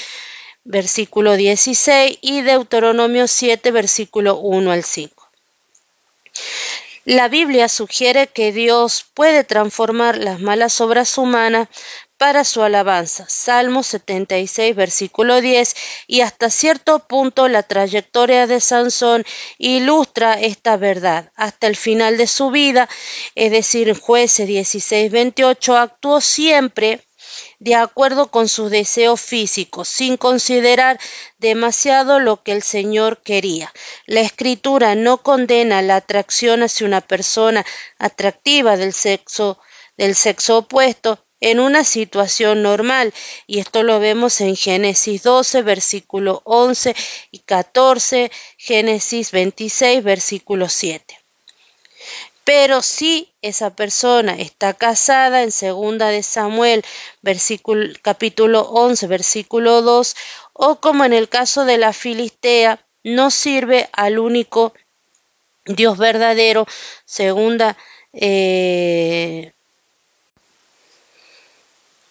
versículo 0.65 1.37
16 1.37 2.19
y 2.21 2.41
Deuteronomio 2.41 3.29
7, 3.29 3.71
versículo 3.71 4.39
1 4.39 4.73
al 4.73 4.83
5. 4.83 5.22
La 7.05 7.29
Biblia 7.29 7.69
sugiere 7.69 8.29
que 8.29 8.53
Dios 8.53 9.05
puede 9.15 9.43
transformar 9.43 10.19
las 10.19 10.41
malas 10.41 10.81
obras 10.81 11.19
humanas 11.19 11.69
para 12.17 12.45
su 12.45 12.63
alabanza. 12.63 13.27
Salmo 13.29 13.83
76, 13.83 14.77
versículo 14.77 15.41
10, 15.41 15.75
y 16.07 16.21
hasta 16.21 16.49
cierto 16.49 17.01
punto 17.01 17.49
la 17.49 17.65
trayectoria 17.65 18.47
de 18.47 18.61
Sansón 18.61 19.25
ilustra 19.59 20.35
esta 20.35 20.77
verdad. 20.77 21.33
Hasta 21.35 21.67
el 21.67 21.75
final 21.75 22.17
de 22.17 22.29
su 22.29 22.53
vida, 22.53 22.89
es 23.35 23.51
decir, 23.51 23.99
jueces 23.99 24.47
16, 24.47 25.11
28, 25.11 25.77
actuó 25.77 26.21
siempre 26.21 27.01
de 27.63 27.77
acuerdo 27.77 28.29
con 28.29 28.49
sus 28.49 28.73
deseos 28.73 29.21
físicos, 29.21 29.87
sin 29.87 30.17
considerar 30.17 30.99
demasiado 31.39 32.19
lo 32.19 32.43
que 32.43 32.51
el 32.51 32.63
Señor 32.63 33.23
quería. 33.23 33.73
La 34.05 34.21
escritura 34.21 34.97
no 34.97 35.19
condena 35.19 35.81
la 35.81 35.95
atracción 35.95 36.65
hacia 36.65 36.89
una 36.89 37.01
persona 37.01 37.65
atractiva 37.99 38.77
del 38.77 38.93
sexo 38.93 39.61
del 39.97 40.17
sexo 40.17 40.59
opuesto, 40.59 41.25
en 41.39 41.61
una 41.61 41.85
situación 41.85 42.63
normal. 42.63 43.15
Y 43.47 43.61
esto 43.61 43.85
lo 43.85 44.01
vemos 44.01 44.41
en 44.41 44.57
Génesis 44.57 45.23
12, 45.23 45.63
versículo 45.63 46.43
11 46.45 46.97
y 47.31 47.41
14, 47.41 48.33
Génesis 48.57 49.31
26, 49.31 50.03
versículo 50.03 50.69
7. 50.69 51.22
Pero 52.45 52.83
si 52.83 53.33
esa 53.41 53.71
persona 53.71 54.35
está 54.35 54.75
casada 54.75 55.43
en 55.43 55.53
segunda 55.53 56.09
de 56.09 56.23
Samuel, 56.23 56.85
capítulo 58.03 58.63
11, 58.63 59.07
versículo 59.07 59.83
2, 59.83 60.17
o 60.53 60.81
como 60.81 61.05
en 61.05 61.13
el 61.13 61.29
caso 61.29 61.65
de 61.65 61.79
la 61.79 61.93
Filistea, 61.93 62.85
no 63.05 63.31
sirve 63.31 63.89
al 63.93 64.19
único 64.19 64.75
Dios 65.65 65.99
verdadero, 65.99 66.67
segunda 67.05 67.77
eh, 68.13 69.53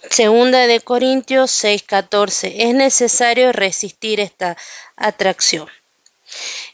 Segunda 0.09 0.67
de 0.67 0.81
Corintios 0.81 1.51
6:14. 1.51 2.53
Es 2.57 2.75
necesario 2.75 3.51
resistir 3.53 4.19
esta 4.19 4.57
atracción. 4.97 5.69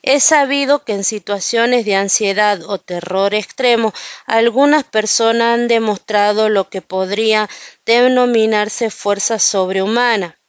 Es 0.02 0.24
sabido 0.24 0.84
que 0.84 0.94
en 0.94 1.04
situaciones 1.04 1.86
de 1.86 1.96
ansiedad 1.96 2.62
o 2.64 2.78
terror 2.80 3.34
extremo, 3.34 3.94
algunas 4.26 4.84
personas 4.84 5.56
han 5.56 5.68
demostrado 5.68 6.50
lo 6.50 6.70
que 6.70 6.82
podría 6.82 7.50
denominarse 7.86 8.90
fuerza 8.90 9.40
sobrehumana. 9.40 10.40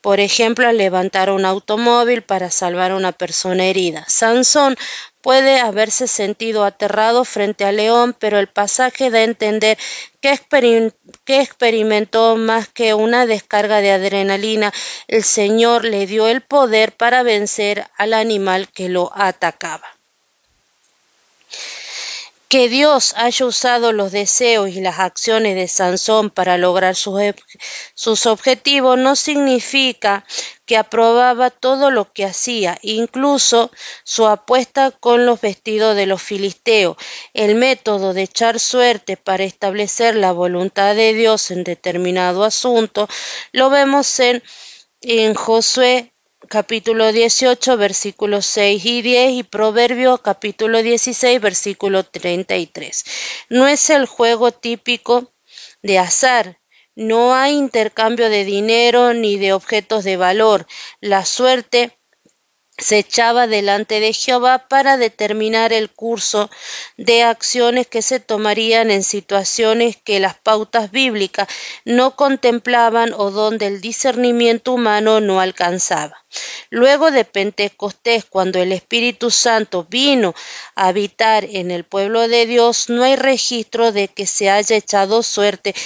Por 0.00 0.20
ejemplo, 0.20 0.68
al 0.68 0.76
levantar 0.76 1.30
un 1.30 1.44
automóvil 1.44 2.22
para 2.22 2.50
salvar 2.50 2.90
a 2.90 2.96
una 2.96 3.12
persona 3.12 3.64
herida. 3.64 4.04
Sansón 4.08 4.76
puede 5.24 5.58
haberse 5.58 6.06
sentido 6.06 6.64
aterrado 6.64 7.24
frente 7.24 7.64
al 7.64 7.76
león, 7.76 8.14
pero 8.18 8.38
el 8.38 8.46
pasaje 8.46 9.08
da 9.08 9.20
a 9.20 9.24
entender 9.24 9.78
que, 10.20 10.38
que, 11.24 11.40
experimentó 11.40 12.36
más 12.36 12.68
que 12.68 12.92
una 12.92 13.24
descarga 13.24 13.80
de 13.80 13.90
adrenalina. 13.90 14.70
El 15.08 15.24
Señor 15.24 15.86
le 15.86 16.06
dio 16.06 16.28
el 16.28 16.42
poder 16.42 16.94
para 16.94 17.22
vencer 17.22 17.86
al 17.96 18.12
animal 18.12 18.68
que 18.68 18.90
lo 18.90 19.12
atacaba. 19.14 19.93
Que 22.54 22.68
Dios 22.68 23.14
haya 23.16 23.46
usado 23.46 23.90
los 23.90 24.12
deseos 24.12 24.68
y 24.68 24.80
las 24.80 25.00
acciones 25.00 25.56
de 25.56 25.66
Sansón 25.66 26.30
para 26.30 26.56
lograr 26.56 26.94
sus, 26.94 28.26
objetivos 28.26 28.96
no 28.96 29.16
significa 29.16 30.24
que 30.64 30.76
aprobaba 30.76 31.50
todo 31.50 31.90
lo 31.90 32.12
que 32.12 32.24
hacía, 32.24 32.78
incluso 32.82 33.72
su 34.04 34.28
apuesta 34.28 34.92
con 34.92 35.26
los 35.26 35.40
vestidos 35.40 35.96
de 35.96 36.06
los 36.06 36.22
filisteos. 36.22 36.96
El 37.32 37.56
método 37.56 38.14
de 38.14 38.22
echar 38.22 38.60
suerte 38.60 39.16
para 39.16 39.42
establecer 39.42 40.14
la 40.14 40.30
voluntad 40.30 40.94
de 40.94 41.12
Dios 41.12 41.50
en 41.50 41.64
determinado 41.64 42.44
asunto 42.44 43.08
lo 43.50 43.68
vemos 43.68 44.20
en, 44.20 44.44
en 45.00 45.34
Josué 45.34 46.13
capítulo 46.48 47.12
18, 47.12 47.76
versículos 47.76 48.46
6 48.46 48.84
y 48.84 49.02
10 49.02 49.32
y 49.32 49.42
Proverbio 49.42 50.18
capítulo 50.18 50.82
16, 50.82 51.40
versículo 51.40 52.04
33. 52.04 53.04
No 53.48 53.66
es 53.66 53.90
el 53.90 54.06
juego 54.06 54.52
típico 54.52 55.32
de 55.82 55.98
azar, 55.98 56.58
no 56.94 57.34
hay 57.34 57.54
intercambio 57.56 58.30
de 58.30 58.44
dinero 58.44 59.14
ni 59.14 59.36
de 59.36 59.52
objetos 59.52 60.04
de 60.04 60.16
valor. 60.16 60.66
La 61.00 61.24
suerte 61.24 61.98
se 62.76 62.98
echaba 62.98 63.46
delante 63.46 64.00
de 64.00 64.12
Jehová 64.12 64.66
para 64.68 64.96
determinar 64.96 65.72
el 65.72 65.90
curso 65.90 66.50
de 66.96 67.22
acciones 67.22 67.86
que 67.86 68.02
se 68.02 68.18
tomarían 68.18 68.90
en 68.90 69.04
situaciones 69.04 69.96
que 69.96 70.18
las 70.18 70.34
pautas 70.36 70.90
bíblicas 70.90 71.46
no 71.84 72.16
contemplaban 72.16 73.12
o 73.16 73.30
donde 73.30 73.68
el 73.68 73.80
discernimiento 73.80 74.72
humano 74.72 75.20
no 75.20 75.40
alcanzaba. 75.40 76.24
Luego 76.70 77.12
de 77.12 77.24
Pentecostés, 77.24 78.24
cuando 78.24 78.60
el 78.60 78.72
Espíritu 78.72 79.30
Santo 79.30 79.86
vino 79.88 80.34
a 80.74 80.88
habitar 80.88 81.44
en 81.44 81.70
el 81.70 81.84
pueblo 81.84 82.26
de 82.26 82.46
Dios, 82.46 82.88
no 82.88 83.04
hay 83.04 83.14
registro 83.14 83.92
de 83.92 84.08
que 84.08 84.26
se 84.26 84.50
haya 84.50 84.74
echado 84.76 85.22
suerte 85.22 85.76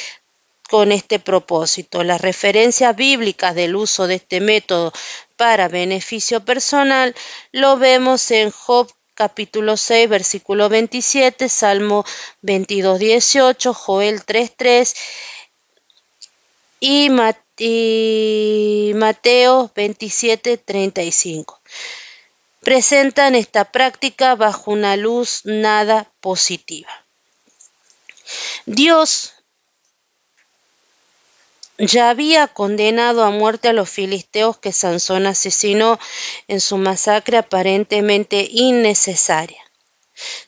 con 0.71 0.93
este 0.93 1.19
propósito. 1.19 2.03
Las 2.05 2.21
referencias 2.21 2.95
bíblicas 2.95 3.55
del 3.55 3.75
uso 3.77 4.07
de 4.07 4.17
este 4.17 4.41
método 4.41 4.93
para 5.39 5.69
beneficio 5.69 6.45
personal 6.45 7.15
lo 7.53 7.79
vemos 7.79 8.31
en 8.33 8.51
Job 8.51 8.93
capítulo 9.15 9.77
6 9.77 10.09
versículo 10.09 10.69
27, 10.69 11.49
Salmo 11.49 12.05
22 12.43 12.99
18, 12.99 13.73
Joel 13.73 14.25
3 14.25 14.57
3 14.57 14.95
y, 16.81 17.11
Mateo 18.95 19.71
27 19.75 20.59
35. 20.59 21.61
Presentan 22.61 23.35
esta 23.35 23.65
práctica 23.65 24.35
bajo 24.35 24.73
una 24.73 24.97
luz 24.97 25.43
nada 25.45 26.11
positiva. 26.21 26.91
Dios 28.67 29.35
ya 31.79 32.11
había 32.11 32.49
condenado 32.49 33.25
a 33.25 33.31
muerte 33.31 33.69
a 33.69 33.73
los 33.73 33.89
filisteos 33.89 34.59
que 34.59 34.73
Sansón 34.73 35.27
asesinó 35.27 35.99
en 36.49 36.61
su 36.61 36.77
masacre 36.77 37.39
aparentemente 37.39 38.49
innecesaria. 38.51 39.63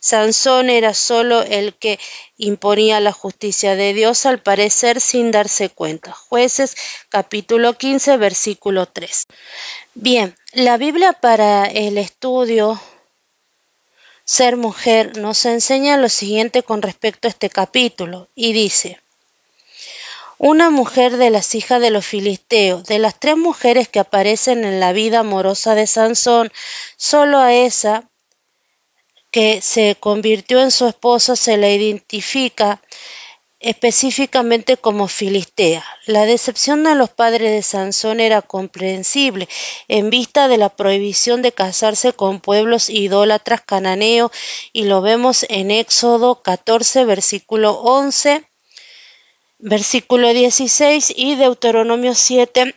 Sansón 0.01 0.69
era 0.69 0.95
solo 0.95 1.43
el 1.43 1.75
que 1.75 2.01
imponía 2.37 2.99
la 2.99 3.13
justicia 3.13 3.77
de 3.77 3.95
Dios 3.95 4.27
al 4.27 4.43
parecer 4.43 5.01
sin 5.01 5.31
darse 5.31 5.69
cuenta. 5.69 6.13
Jueces 6.13 6.75
capítulo 7.09 7.75
15 7.79 8.17
versículo 8.17 8.87
3. 8.87 9.27
Bien, 9.95 10.35
la 10.53 10.77
Biblia 10.77 11.13
para 11.13 11.67
el 11.67 11.99
estudio 11.99 12.81
ser 14.25 14.57
mujer 14.57 15.17
nos 15.19 15.45
enseña 15.45 15.97
lo 15.97 16.09
siguiente 16.09 16.65
con 16.65 16.83
respecto 16.83 17.29
a 17.29 17.31
este 17.31 17.49
capítulo 17.49 18.29
y 18.35 18.53
dice 18.53 19.01
una 20.43 20.71
mujer 20.71 21.19
de 21.19 21.29
las 21.29 21.55
hijas 21.55 21.83
de 21.83 21.91
los 21.91 22.07
filisteos. 22.07 22.85
De 22.85 22.99
las 22.99 23.21
tres 23.21 23.37
mujeres 23.37 23.89
que 23.89 24.01
aparecen 24.01 24.65
en 24.65 24.81
la 24.81 24.95
vida 24.95 25.19
amorosa 25.19 25.75
de 25.75 25.87
Sansón, 25.87 26.51
solo 26.97 27.37
a 27.37 27.53
esa 27.53 28.09
que 29.31 29.61
se 29.61 29.99
convirtió 30.01 30.63
en 30.63 30.71
su 30.71 30.87
esposa 30.87 31.37
se 31.37 31.59
la 31.59 31.69
identifica 31.69 32.81
específicamente 33.59 34.79
como 34.79 35.09
filistea. 35.09 35.85
La 36.07 36.25
decepción 36.25 36.85
de 36.85 36.95
los 36.95 37.11
padres 37.11 37.51
de 37.51 37.63
Sansón 37.63 38.19
era 38.19 38.41
comprensible 38.41 39.47
en 39.89 40.09
vista 40.09 40.49
de 40.49 40.57
la 40.57 40.71
prohibición 40.71 41.43
de 41.43 41.53
casarse 41.53 42.15
con 42.15 42.41
pueblos 42.41 42.89
idólatras 42.89 43.61
cananeos 43.61 44.31
y 44.73 44.85
lo 44.85 45.03
vemos 45.03 45.45
en 45.51 45.71
Éxodo 45.71 46.41
14 46.41 47.05
versículo 47.05 47.73
11 47.73 48.50
versículo 49.63 50.33
16 50.33 51.13
y 51.17 51.37
Deuteronomio 51.37 52.15
7 52.15 52.75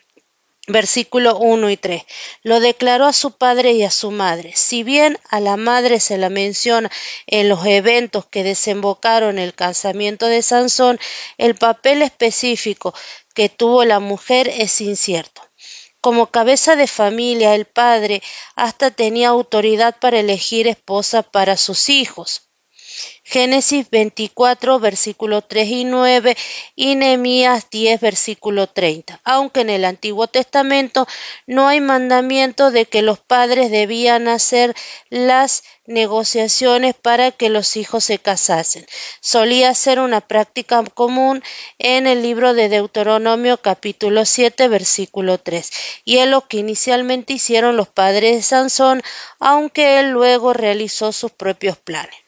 versículo 0.67 1.37
1 1.37 1.69
y 1.71 1.77
3. 1.77 2.03
Lo 2.43 2.59
declaró 2.59 3.05
a 3.05 3.13
su 3.13 3.31
padre 3.31 3.73
y 3.73 3.83
a 3.83 3.91
su 3.91 4.11
madre. 4.11 4.53
Si 4.55 4.83
bien 4.83 5.19
a 5.29 5.39
la 5.39 5.57
madre 5.57 5.99
se 5.99 6.17
la 6.17 6.29
menciona 6.29 6.89
en 7.27 7.49
los 7.49 7.65
eventos 7.65 8.25
que 8.25 8.43
desembocaron 8.43 9.39
el 9.39 9.53
casamiento 9.53 10.27
de 10.27 10.41
Sansón, 10.41 10.99
el 11.37 11.55
papel 11.55 12.01
específico 12.01 12.93
que 13.33 13.49
tuvo 13.49 13.83
la 13.83 13.99
mujer 13.99 14.47
es 14.47 14.79
incierto. 14.79 15.41
Como 15.99 16.31
cabeza 16.31 16.75
de 16.75 16.87
familia, 16.87 17.55
el 17.55 17.65
padre 17.65 18.21
hasta 18.55 18.91
tenía 18.91 19.29
autoridad 19.29 19.97
para 19.99 20.19
elegir 20.19 20.67
esposa 20.67 21.23
para 21.23 21.55
sus 21.57 21.89
hijos. 21.89 22.49
Génesis 23.23 23.89
24, 23.89 24.79
versículo 24.79 25.41
3 25.41 25.67
y 25.69 25.85
9 25.85 26.37
y 26.75 26.95
Nehemías 26.95 27.69
10, 27.69 28.01
versículo 28.01 28.67
30. 28.67 29.21
Aunque 29.23 29.61
en 29.61 29.69
el 29.69 29.85
Antiguo 29.85 30.27
Testamento 30.27 31.07
no 31.47 31.67
hay 31.67 31.79
mandamiento 31.81 32.69
de 32.71 32.85
que 32.85 33.01
los 33.01 33.19
padres 33.19 33.71
debían 33.71 34.27
hacer 34.27 34.75
las 35.09 35.63
negociaciones 35.85 36.95
para 36.95 37.31
que 37.31 37.49
los 37.49 37.75
hijos 37.75 38.03
se 38.03 38.19
casasen. 38.19 38.85
Solía 39.21 39.73
ser 39.73 39.99
una 39.99 40.21
práctica 40.21 40.83
común 40.93 41.43
en 41.79 42.07
el 42.07 42.21
libro 42.21 42.53
de 42.53 42.69
Deuteronomio 42.69 43.57
capítulo 43.61 44.25
7 44.25 44.67
versículo 44.67 45.37
3 45.39 45.71
y 46.05 46.17
es 46.19 46.27
lo 46.27 46.47
que 46.47 46.57
inicialmente 46.57 47.33
hicieron 47.33 47.77
los 47.77 47.87
padres 47.89 48.35
de 48.35 48.41
Sansón, 48.43 49.01
aunque 49.39 49.99
él 49.99 50.11
luego 50.11 50.53
realizó 50.53 51.11
sus 51.11 51.31
propios 51.31 51.77
planes. 51.77 52.22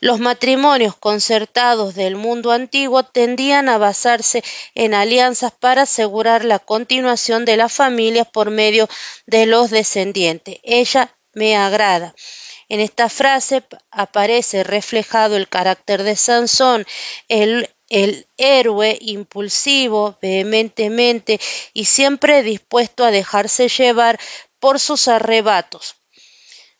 Los 0.00 0.20
matrimonios 0.20 0.96
concertados 0.96 1.94
del 1.94 2.16
mundo 2.16 2.52
antiguo 2.52 3.02
tendían 3.02 3.68
a 3.68 3.78
basarse 3.78 4.42
en 4.74 4.94
alianzas 4.94 5.52
para 5.52 5.82
asegurar 5.82 6.44
la 6.44 6.58
continuación 6.58 7.44
de 7.44 7.56
las 7.56 7.72
familias 7.72 8.26
por 8.26 8.50
medio 8.50 8.88
de 9.26 9.46
los 9.46 9.70
descendientes. 9.70 10.58
Ella 10.62 11.14
me 11.32 11.56
agrada. 11.56 12.14
En 12.68 12.80
esta 12.80 13.08
frase 13.08 13.62
aparece 13.90 14.64
reflejado 14.64 15.36
el 15.36 15.48
carácter 15.48 16.02
de 16.02 16.16
Sansón, 16.16 16.84
el, 17.28 17.70
el 17.88 18.26
héroe 18.36 18.98
impulsivo, 19.00 20.18
vehementemente 20.20 21.40
y 21.72 21.84
siempre 21.84 22.42
dispuesto 22.42 23.04
a 23.04 23.10
dejarse 23.12 23.68
llevar 23.68 24.18
por 24.58 24.80
sus 24.80 25.06
arrebatos. 25.08 25.96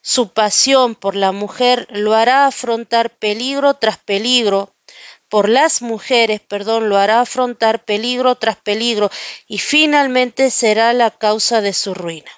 Su 0.09 0.29
pasión 0.29 0.95
por 0.95 1.16
la 1.16 1.33
mujer 1.33 1.88
lo 1.90 2.14
hará 2.14 2.47
afrontar 2.47 3.11
peligro 3.11 3.75
tras 3.75 3.99
peligro, 3.99 4.73
por 5.29 5.49
las 5.49 5.83
mujeres, 5.83 6.40
perdón, 6.40 6.88
lo 6.88 6.97
hará 6.97 7.21
afrontar 7.21 7.85
peligro 7.85 8.37
tras 8.37 8.55
peligro 8.55 9.11
y 9.49 9.59
finalmente 9.59 10.53
será 10.53 10.92
la 10.92 11.11
causa 11.11 11.61
de 11.61 11.73
su 11.73 11.92
ruina. 11.92 12.31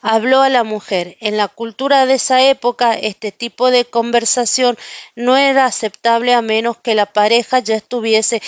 Habló 0.00 0.40
a 0.40 0.48
la 0.48 0.64
mujer. 0.64 1.18
En 1.20 1.36
la 1.36 1.48
cultura 1.48 2.06
de 2.06 2.14
esa 2.14 2.40
época 2.40 2.94
este 2.94 3.30
tipo 3.30 3.70
de 3.70 3.84
conversación 3.84 4.78
no 5.14 5.36
era 5.36 5.66
aceptable 5.66 6.32
a 6.32 6.40
menos 6.40 6.78
que 6.78 6.94
la 6.94 7.12
pareja 7.12 7.58
ya 7.58 7.76
estuviese 7.76 8.40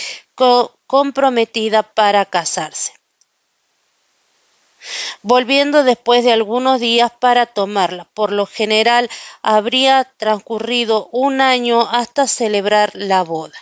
comprometida 0.86 1.82
para 1.82 2.24
casarse 2.24 2.94
volviendo 5.22 5.84
después 5.84 6.24
de 6.24 6.32
algunos 6.32 6.80
días 6.80 7.10
para 7.18 7.46
tomarla. 7.46 8.06
Por 8.14 8.32
lo 8.32 8.46
general 8.46 9.10
habría 9.42 10.04
transcurrido 10.16 11.08
un 11.12 11.40
año 11.40 11.88
hasta 11.90 12.26
celebrar 12.26 12.90
la 12.94 13.22
boda. 13.22 13.58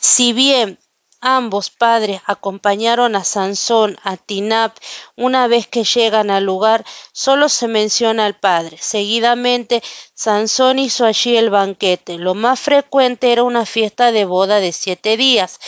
Si 0.00 0.32
bien 0.32 0.78
ambos 1.20 1.70
padres 1.70 2.20
acompañaron 2.26 3.16
a 3.16 3.24
Sansón 3.24 3.98
a 4.04 4.16
Tinap 4.16 4.76
una 5.16 5.48
vez 5.48 5.66
que 5.66 5.84
llegan 5.84 6.30
al 6.30 6.44
lugar, 6.44 6.84
solo 7.12 7.48
se 7.48 7.66
menciona 7.66 8.24
al 8.24 8.36
padre. 8.36 8.78
Seguidamente, 8.80 9.82
Sansón 10.14 10.78
hizo 10.78 11.04
allí 11.04 11.36
el 11.36 11.50
banquete. 11.50 12.18
Lo 12.18 12.34
más 12.34 12.60
frecuente 12.60 13.32
era 13.32 13.42
una 13.42 13.66
fiesta 13.66 14.12
de 14.12 14.24
boda 14.24 14.60
de 14.60 14.72
siete 14.72 15.16
días 15.16 15.58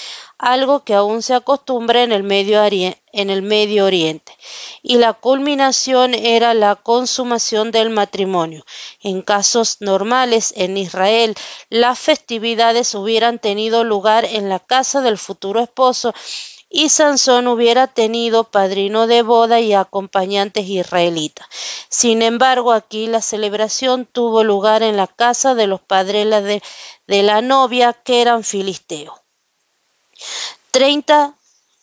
algo 0.40 0.84
que 0.84 0.94
aún 0.94 1.22
se 1.22 1.34
acostumbra 1.34 2.02
en 2.02 2.12
el 2.12 2.22
Medio, 2.22 2.62
Oriente, 3.84 4.32
y 4.82 4.96
la 4.96 5.12
culminación 5.12 6.14
era 6.14 6.54
la 6.54 6.76
consumación 6.76 7.70
del 7.70 7.90
matrimonio. 7.90 8.64
En 9.02 9.20
casos 9.20 9.76
normales 9.80 10.54
en 10.56 10.78
Israel, 10.78 11.34
las 11.68 11.98
festividades 11.98 12.94
hubieran 12.94 13.38
tenido 13.38 13.84
lugar 13.84 14.24
en 14.24 14.48
la 14.48 14.60
casa 14.60 15.02
del 15.02 15.18
futuro 15.18 15.60
esposo 15.60 16.14
y 16.70 16.88
Sansón 16.88 17.46
hubiera 17.46 17.86
tenido 17.88 18.44
padrino 18.44 19.06
de 19.06 19.20
boda 19.20 19.60
y 19.60 19.74
acompañantes 19.74 20.66
israelitas. 20.66 21.46
Sin 21.90 22.22
embargo, 22.22 22.72
aquí 22.72 23.08
la 23.08 23.20
celebración 23.20 24.06
tuvo 24.06 24.42
lugar 24.42 24.82
en 24.82 24.96
la 24.96 25.06
casa 25.06 25.54
de 25.54 25.66
los 25.66 25.82
padres 25.82 26.62
de 27.06 27.22
la 27.22 27.42
novia, 27.42 27.92
que 27.92 28.22
eran 28.22 28.42
filisteos. 28.42 29.20
Treinta 30.70 31.34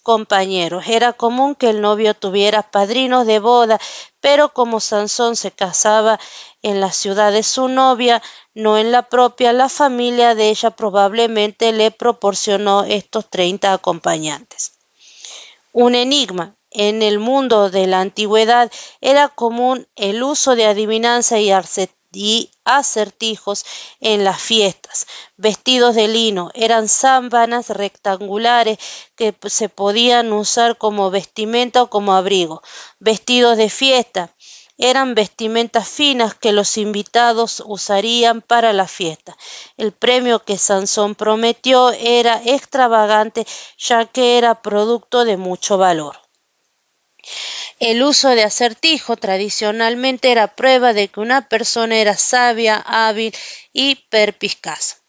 compañeros. 0.03 0.85
Era 0.87 1.11
común 1.11 1.53
que 1.53 1.69
el 1.69 1.81
novio 1.81 2.13
tuviera 2.13 2.61
padrinos 2.63 3.27
de 3.27 3.39
boda, 3.39 3.77
pero 4.21 4.53
como 4.53 4.79
Sansón 4.79 5.35
se 5.35 5.51
casaba 5.51 6.17
en 6.61 6.79
la 6.79 6.93
ciudad 6.93 7.33
de 7.33 7.43
su 7.43 7.67
novia, 7.67 8.23
no 8.53 8.77
en 8.77 8.93
la 8.93 9.09
propia, 9.09 9.51
la 9.51 9.67
familia 9.67 10.33
de 10.33 10.47
ella 10.49 10.71
probablemente 10.71 11.73
le 11.73 11.91
proporcionó 11.91 12.85
estos 12.85 13.29
treinta 13.29 13.73
acompañantes. 13.73 14.71
Un 15.73 15.93
enigma. 15.95 16.53
En 16.71 17.01
el 17.01 17.19
mundo 17.19 17.69
de 17.69 17.87
la 17.87 18.01
antigüedad 18.01 18.71
era 19.01 19.29
común 19.29 19.87
el 19.95 20.21
uso 20.23 20.55
de 20.55 20.65
adivinanza 20.65 21.39
y 21.39 21.51
y 22.17 22.49
acertijos 22.65 23.63
en 23.99 24.23
las 24.23 24.41
fiestas. 24.41 25.05
Vestidos 25.37 25.93
de 25.93 26.07
lino 26.07 26.49
eran 26.55 26.87
sábanas 26.87 27.69
rectangulares 27.69 28.79
que 29.15 29.35
se 29.45 29.69
podían 29.69 30.33
usar 30.33 30.79
como 30.79 31.11
vestimenta 31.11 31.83
o 31.83 31.91
como 31.91 32.13
abrigo. 32.13 32.63
Vestidos 32.99 33.55
de 33.57 33.69
fiesta 33.69 34.33
eran 34.79 35.13
vestimentas 35.13 35.87
finas 35.87 36.33
que 36.33 36.53
los 36.53 36.77
invitados 36.77 37.61
usarían 37.65 38.41
para 38.41 38.73
la 38.73 38.87
fiesta. 38.87 39.37
El 39.77 39.91
premio 39.91 40.43
que 40.43 40.57
Sansón 40.57 41.13
prometió 41.13 41.91
era 41.91 42.41
extravagante 42.43 43.45
ya 43.77 44.05
que 44.05 44.39
era 44.39 44.63
producto 44.63 45.23
de 45.23 45.37
mucho 45.37 45.77
valor. 45.77 46.26
El 47.79 48.03
uso 48.03 48.29
de 48.29 48.43
acertijo 48.43 49.17
tradicionalmente 49.17 50.31
era 50.31 50.55
prueba 50.55 50.93
de 50.93 51.07
que 51.07 51.19
una 51.19 51.47
persona 51.47 51.97
era 51.97 52.17
sabia, 52.17 52.77
hábil 52.85 53.33
y 53.73 53.95
perpiscaz. 54.09 55.01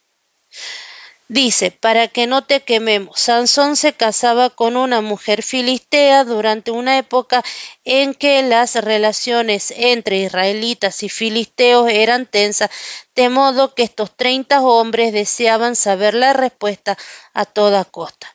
Dice, 1.30 1.70
para 1.70 2.08
que 2.08 2.26
no 2.26 2.44
te 2.44 2.62
quememos, 2.62 3.20
Sansón 3.20 3.76
se 3.76 3.92
casaba 3.92 4.48
con 4.48 4.78
una 4.78 5.02
mujer 5.02 5.42
filistea 5.42 6.24
durante 6.24 6.70
una 6.70 6.96
época 6.96 7.44
en 7.84 8.14
que 8.14 8.42
las 8.42 8.76
relaciones 8.76 9.70
entre 9.76 10.20
israelitas 10.20 11.02
y 11.02 11.10
filisteos 11.10 11.90
eran 11.90 12.24
tensas, 12.24 12.70
de 13.14 13.28
modo 13.28 13.74
que 13.74 13.82
estos 13.82 14.16
treinta 14.16 14.62
hombres 14.62 15.12
deseaban 15.12 15.76
saber 15.76 16.14
la 16.14 16.32
respuesta 16.32 16.96
a 17.34 17.44
toda 17.44 17.84
costa. 17.84 18.34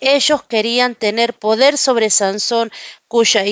Ellos 0.00 0.42
querían 0.42 0.94
tener 0.94 1.34
poder 1.34 1.76
sobre 1.76 2.10
Sansón, 2.10 2.72
cuya 3.06 3.44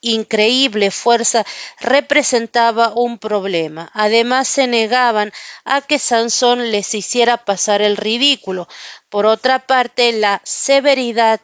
increíble 0.00 0.90
fuerza 0.90 1.46
representaba 1.80 2.92
un 2.94 3.18
problema. 3.18 3.90
Además, 3.94 4.48
se 4.48 4.66
negaban 4.66 5.32
a 5.64 5.80
que 5.80 5.98
Sansón 5.98 6.70
les 6.70 6.94
hiciera 6.94 7.38
pasar 7.38 7.80
el 7.82 7.96
ridículo. 7.96 8.68
Por 9.08 9.24
otra 9.26 9.66
parte, 9.66 10.12
la 10.12 10.40
severidad 10.44 11.40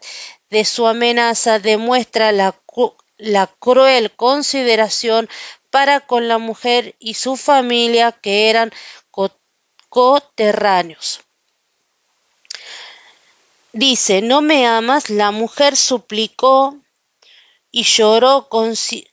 de 0.50 0.64
su 0.64 0.86
amenaza 0.86 1.58
demuestra 1.58 2.30
la, 2.30 2.54
cruel 3.58 4.12
consideración 4.12 5.28
para 5.70 6.00
con 6.00 6.28
la 6.28 6.38
mujer 6.38 6.94
y 6.98 7.14
su 7.14 7.36
familia 7.36 8.12
que 8.12 8.50
eran 8.50 8.72
coterráneos. 9.88 11.23
Dice, 13.74 14.22
¿no 14.22 14.40
me 14.40 14.66
amas? 14.66 15.10
La 15.10 15.32
mujer 15.32 15.76
suplicó 15.76 16.76
y 17.76 17.82
lloró 17.82 18.48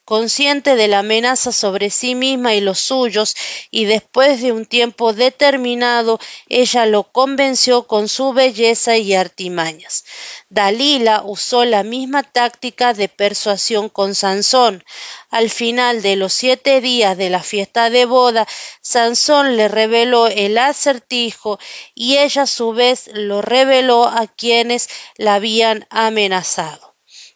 consciente 0.04 0.76
de 0.76 0.86
la 0.86 1.00
amenaza 1.00 1.50
sobre 1.50 1.90
sí 1.90 2.14
misma 2.14 2.54
y 2.54 2.60
los 2.60 2.78
suyos, 2.78 3.34
y 3.72 3.86
después 3.86 4.40
de 4.40 4.52
un 4.52 4.66
tiempo 4.66 5.12
determinado 5.12 6.20
ella 6.48 6.86
lo 6.86 7.02
convenció 7.10 7.88
con 7.88 8.06
su 8.06 8.32
belleza 8.32 8.96
y 8.98 9.14
artimañas. 9.14 10.04
Dalila 10.48 11.24
usó 11.24 11.64
la 11.64 11.82
misma 11.82 12.22
táctica 12.22 12.94
de 12.94 13.08
persuasión 13.08 13.88
con 13.88 14.14
Sansón. 14.14 14.84
Al 15.28 15.50
final 15.50 16.00
de 16.00 16.14
los 16.14 16.32
siete 16.32 16.80
días 16.80 17.18
de 17.18 17.30
la 17.30 17.42
fiesta 17.42 17.90
de 17.90 18.04
boda, 18.04 18.46
Sansón 18.80 19.56
le 19.56 19.66
reveló 19.66 20.28
el 20.28 20.56
acertijo 20.56 21.58
y 21.96 22.18
ella 22.18 22.42
a 22.42 22.46
su 22.46 22.72
vez 22.72 23.10
lo 23.12 23.42
reveló 23.42 24.04
a 24.04 24.28
quienes 24.28 24.88
la 25.16 25.34
habían 25.34 25.84
amenazado. 25.90 26.91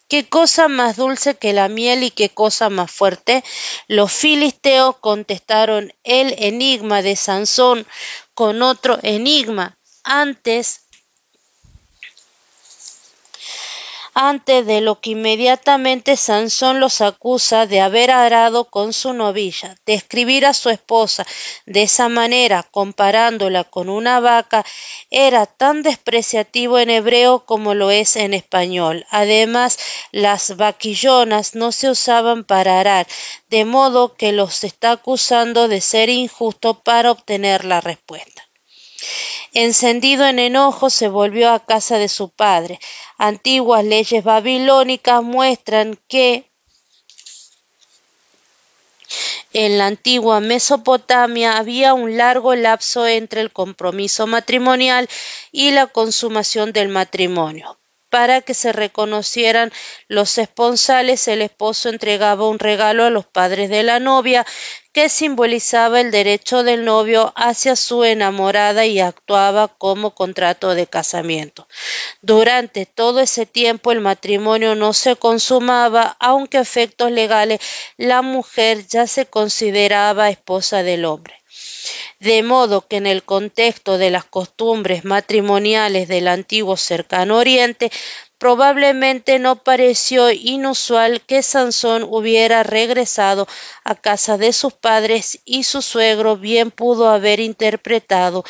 ¿Qué 0.09 0.27
cosa 0.27 0.67
más 0.67 0.95
dulce 0.95 1.35
que 1.35 1.53
la 1.53 1.67
miel 1.69 2.03
y 2.03 2.11
qué 2.11 2.29
cosa 2.29 2.69
más 2.69 2.91
fuerte? 2.91 3.43
Los 3.87 4.11
filisteos 4.11 4.97
contestaron 4.97 5.93
el 6.03 6.33
enigma 6.37 7.01
de 7.01 7.15
Sansón 7.15 7.85
con 8.33 8.61
otro 8.61 8.99
enigma. 9.03 9.77
Antes 10.03 10.86
antes 14.19 14.65
de 14.65 14.81
lo 14.81 14.99
que 14.99 15.11
inmediatamente 15.11 16.17
Sansón 16.17 16.79
los 16.79 17.01
acusa 17.01 17.67
de 17.67 17.81
haber 17.81 18.09
arado 18.09 18.65
con 18.65 18.91
su 18.91 19.13
novilla. 19.13 19.75
Describir 19.85 20.47
a 20.47 20.55
su 20.55 20.71
esposa 20.71 21.23
de 21.67 21.83
esa 21.83 22.09
manera, 22.09 22.63
comparándola 22.63 23.63
con 23.63 23.89
una 23.89 24.19
vaca, 24.19 24.65
era 25.11 25.45
tan 25.45 25.83
despreciativo 25.83 26.79
en 26.79 26.89
hebreo 26.89 27.45
como 27.45 27.75
lo 27.75 27.91
es 27.91 28.15
en 28.15 28.33
español. 28.33 29.05
Además, 29.11 29.77
las 30.11 30.57
vaquillonas 30.57 31.53
no 31.53 31.71
se 31.71 31.91
usaban 31.91 32.43
para 32.43 32.79
arar, 32.79 33.05
de 33.51 33.65
modo 33.65 34.15
que 34.15 34.31
los 34.31 34.63
está 34.63 34.93
acusando 34.93 35.67
de 35.67 35.79
ser 35.79 36.09
injusto 36.09 36.73
para 36.79 37.11
obtener 37.11 37.65
la 37.65 37.81
respuesta. 37.81 38.46
Encendido 39.53 40.25
en 40.25 40.39
enojo, 40.39 40.89
se 40.89 41.07
volvió 41.07 41.51
a 41.51 41.65
casa 41.65 41.97
de 41.97 42.09
su 42.09 42.29
padre. 42.29 42.79
Antiguas 43.17 43.83
leyes 43.83 44.23
babilónicas 44.23 45.23
muestran 45.23 45.99
que 46.07 46.49
en 49.53 49.77
la 49.77 49.87
antigua 49.87 50.39
Mesopotamia 50.39 51.57
había 51.57 51.93
un 51.93 52.17
largo 52.17 52.53
lapso 52.55 53.07
entre 53.07 53.41
el 53.41 53.51
compromiso 53.51 54.27
matrimonial 54.27 55.09
y 55.51 55.71
la 55.71 55.87
consumación 55.87 56.73
del 56.73 56.89
matrimonio. 56.89 57.77
Para 58.09 58.41
que 58.41 58.53
se 58.53 58.71
reconocieran 58.71 59.71
los 60.07 60.37
esponsales, 60.37 61.27
el 61.27 61.41
esposo 61.41 61.89
entregaba 61.89 62.47
un 62.47 62.57
regalo 62.57 63.03
a 63.03 63.09
los 63.09 63.25
padres 63.25 63.69
de 63.69 63.83
la 63.83 63.99
novia 63.99 64.45
que 64.93 65.09
simbolizaba 65.09 65.99
el 65.99 66.09
derecho 66.09 66.63
del 66.63 66.85
novio 66.85 67.33
hacia 67.35 67.75
su 67.75 68.03
enamorada 68.03 68.85
y 68.85 68.99
actuaba 68.99 69.67
como 69.67 70.15
contrato 70.15 70.73
de 70.73 70.87
casamiento. 70.87 71.67
Durante 72.21 72.85
todo 72.85 73.19
ese 73.19 73.45
tiempo 73.45 73.91
el 73.91 73.99
matrimonio 73.99 74.73
no 74.73 74.93
se 74.93 75.17
consumaba, 75.17 76.15
aunque 76.19 76.57
a 76.57 76.61
efectos 76.61 77.11
legales 77.11 77.59
la 77.97 78.21
mujer 78.21 78.87
ya 78.87 79.05
se 79.05 79.25
consideraba 79.25 80.29
esposa 80.29 80.81
del 80.81 81.05
hombre 81.05 81.35
de 82.19 82.43
modo 82.43 82.87
que 82.87 82.97
en 82.97 83.07
el 83.07 83.23
contexto 83.23 83.97
de 83.97 84.09
las 84.09 84.25
costumbres 84.25 85.05
matrimoniales 85.05 86.07
del 86.07 86.27
antiguo 86.27 86.77
cercano 86.77 87.37
oriente, 87.37 87.91
probablemente 88.37 89.39
no 89.39 89.63
pareció 89.63 90.31
inusual 90.31 91.21
que 91.21 91.41
Sansón 91.41 92.05
hubiera 92.07 92.63
regresado 92.63 93.47
a 93.83 93.95
casa 93.95 94.37
de 94.37 94.53
sus 94.53 94.73
padres 94.73 95.39
y 95.45 95.63
su 95.63 95.81
suegro 95.81 96.37
bien 96.37 96.71
pudo 96.71 97.09
haber 97.09 97.39
interpretado 97.39 98.43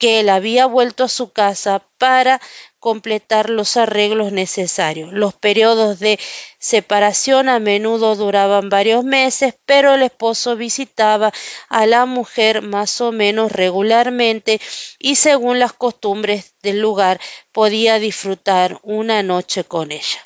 que 0.00 0.18
él 0.18 0.30
había 0.30 0.66
vuelto 0.66 1.04
a 1.04 1.08
su 1.08 1.30
casa 1.30 1.84
para 1.98 2.40
completar 2.80 3.50
los 3.50 3.76
arreglos 3.76 4.32
necesarios. 4.32 5.12
Los 5.12 5.34
periodos 5.34 6.00
de 6.00 6.18
separación 6.58 7.50
a 7.50 7.58
menudo 7.58 8.16
duraban 8.16 8.70
varios 8.70 9.04
meses, 9.04 9.54
pero 9.66 9.94
el 9.94 10.02
esposo 10.02 10.56
visitaba 10.56 11.32
a 11.68 11.86
la 11.86 12.06
mujer 12.06 12.62
más 12.62 13.02
o 13.02 13.12
menos 13.12 13.52
regularmente 13.52 14.58
y 14.98 15.16
según 15.16 15.58
las 15.58 15.74
costumbres 15.74 16.54
del 16.62 16.80
lugar 16.80 17.20
podía 17.52 17.98
disfrutar 17.98 18.80
una 18.82 19.22
noche 19.22 19.64
con 19.64 19.92
ella 19.92 20.24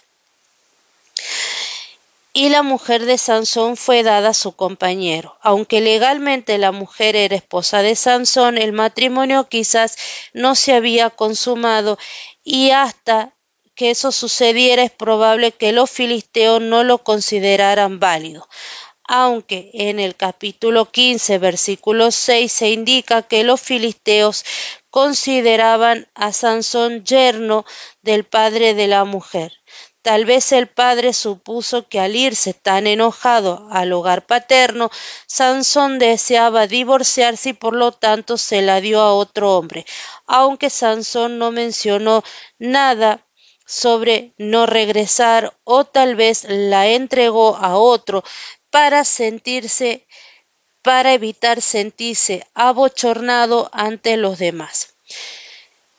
y 2.36 2.48
la 2.48 2.64
mujer 2.64 3.06
de 3.06 3.16
Sansón 3.16 3.76
fue 3.76 4.02
dada 4.02 4.30
a 4.30 4.34
su 4.34 4.56
compañero. 4.56 5.38
Aunque 5.40 5.80
legalmente 5.80 6.58
la 6.58 6.72
mujer 6.72 7.14
era 7.14 7.36
esposa 7.36 7.80
de 7.80 7.94
Sansón, 7.94 8.58
el 8.58 8.72
matrimonio 8.72 9.48
quizás 9.48 9.96
no 10.32 10.56
se 10.56 10.74
había 10.74 11.10
consumado 11.10 11.96
y 12.42 12.72
hasta 12.72 13.36
que 13.76 13.90
eso 13.90 14.10
sucediera 14.10 14.82
es 14.82 14.90
probable 14.90 15.52
que 15.52 15.72
los 15.72 15.88
filisteos 15.90 16.60
no 16.60 16.82
lo 16.82 16.98
consideraran 17.04 18.00
válido. 18.00 18.48
Aunque 19.06 19.70
en 19.72 20.00
el 20.00 20.16
capítulo 20.16 20.90
15, 20.90 21.38
versículo 21.38 22.10
6 22.10 22.50
se 22.50 22.70
indica 22.70 23.22
que 23.22 23.44
los 23.44 23.60
filisteos 23.60 24.44
consideraban 24.90 26.08
a 26.14 26.32
Sansón 26.32 27.04
yerno 27.04 27.64
del 28.02 28.24
padre 28.24 28.74
de 28.74 28.88
la 28.88 29.04
mujer. 29.04 29.52
Tal 30.04 30.26
vez 30.26 30.52
el 30.52 30.66
padre 30.68 31.14
supuso 31.14 31.88
que 31.88 31.98
al 31.98 32.14
irse 32.14 32.52
tan 32.52 32.86
enojado 32.86 33.66
al 33.70 33.90
hogar 33.90 34.26
paterno, 34.26 34.90
Sansón 35.26 35.98
deseaba 35.98 36.66
divorciarse 36.66 37.48
y 37.48 37.52
por 37.54 37.74
lo 37.74 37.90
tanto 37.90 38.36
se 38.36 38.60
la 38.60 38.82
dio 38.82 39.00
a 39.00 39.14
otro 39.14 39.56
hombre, 39.56 39.86
aunque 40.26 40.68
Sansón 40.68 41.38
no 41.38 41.52
mencionó 41.52 42.22
nada 42.58 43.26
sobre 43.64 44.34
no 44.36 44.66
regresar 44.66 45.56
o 45.64 45.86
tal 45.86 46.16
vez 46.16 46.44
la 46.50 46.86
entregó 46.88 47.56
a 47.56 47.78
otro 47.78 48.22
para 48.68 49.04
sentirse 49.04 50.06
para 50.82 51.14
evitar 51.14 51.62
sentirse 51.62 52.46
abochornado 52.52 53.70
ante 53.72 54.18
los 54.18 54.38
demás. 54.38 54.96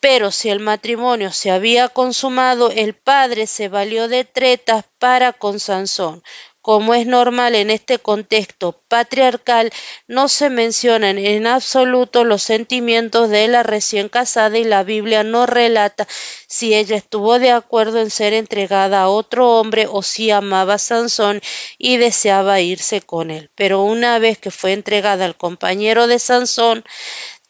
Pero 0.08 0.30
si 0.30 0.52
el 0.52 0.60
matrimonio 0.60 1.32
se 1.32 1.50
había 1.50 1.90
consumado, 1.90 2.70
el 2.70 2.94
padre 2.94 3.48
se 3.48 3.70
valió 3.70 4.08
de 4.08 4.24
tretas 4.24 4.86
para 5.00 5.34
con 5.34 5.60
Sansón. 5.60 6.22
Como 6.62 6.94
es 6.94 7.08
normal 7.08 7.56
en 7.56 7.72
este 7.72 7.98
contexto 7.98 8.84
patriarcal, 8.88 9.72
no 10.08 10.28
se 10.28 10.52
mencionan 10.52 11.18
en 11.18 11.48
absoluto 11.48 12.24
los 12.24 12.44
sentimientos 12.44 13.30
de 13.30 13.48
la 13.48 13.64
recién 13.64 14.10
casada 14.10 14.58
y 14.60 14.64
la 14.64 14.84
Biblia 14.84 15.24
no 15.24 15.48
relata 15.48 16.08
si 16.48 16.76
ella 16.76 16.98
estuvo 16.98 17.40
de 17.40 17.52
acuerdo 17.52 18.00
en 18.00 18.12
ser 18.12 18.34
entregada 18.34 19.02
a 19.02 19.10
otro 19.10 19.60
hombre 19.60 19.88
o 19.88 20.04
si 20.04 20.30
amaba 20.30 20.76
a 20.76 20.80
Sansón 20.80 21.42
y 21.80 21.98
deseaba 21.98 22.62
irse 22.62 23.02
con 23.02 23.32
él. 23.32 23.50
Pero 23.56 23.82
una 23.82 24.20
vez 24.20 24.38
que 24.38 24.52
fue 24.52 24.74
entregada 24.74 25.26
al 25.26 25.38
compañero 25.38 26.06
de 26.06 26.20
Sansón, 26.20 26.84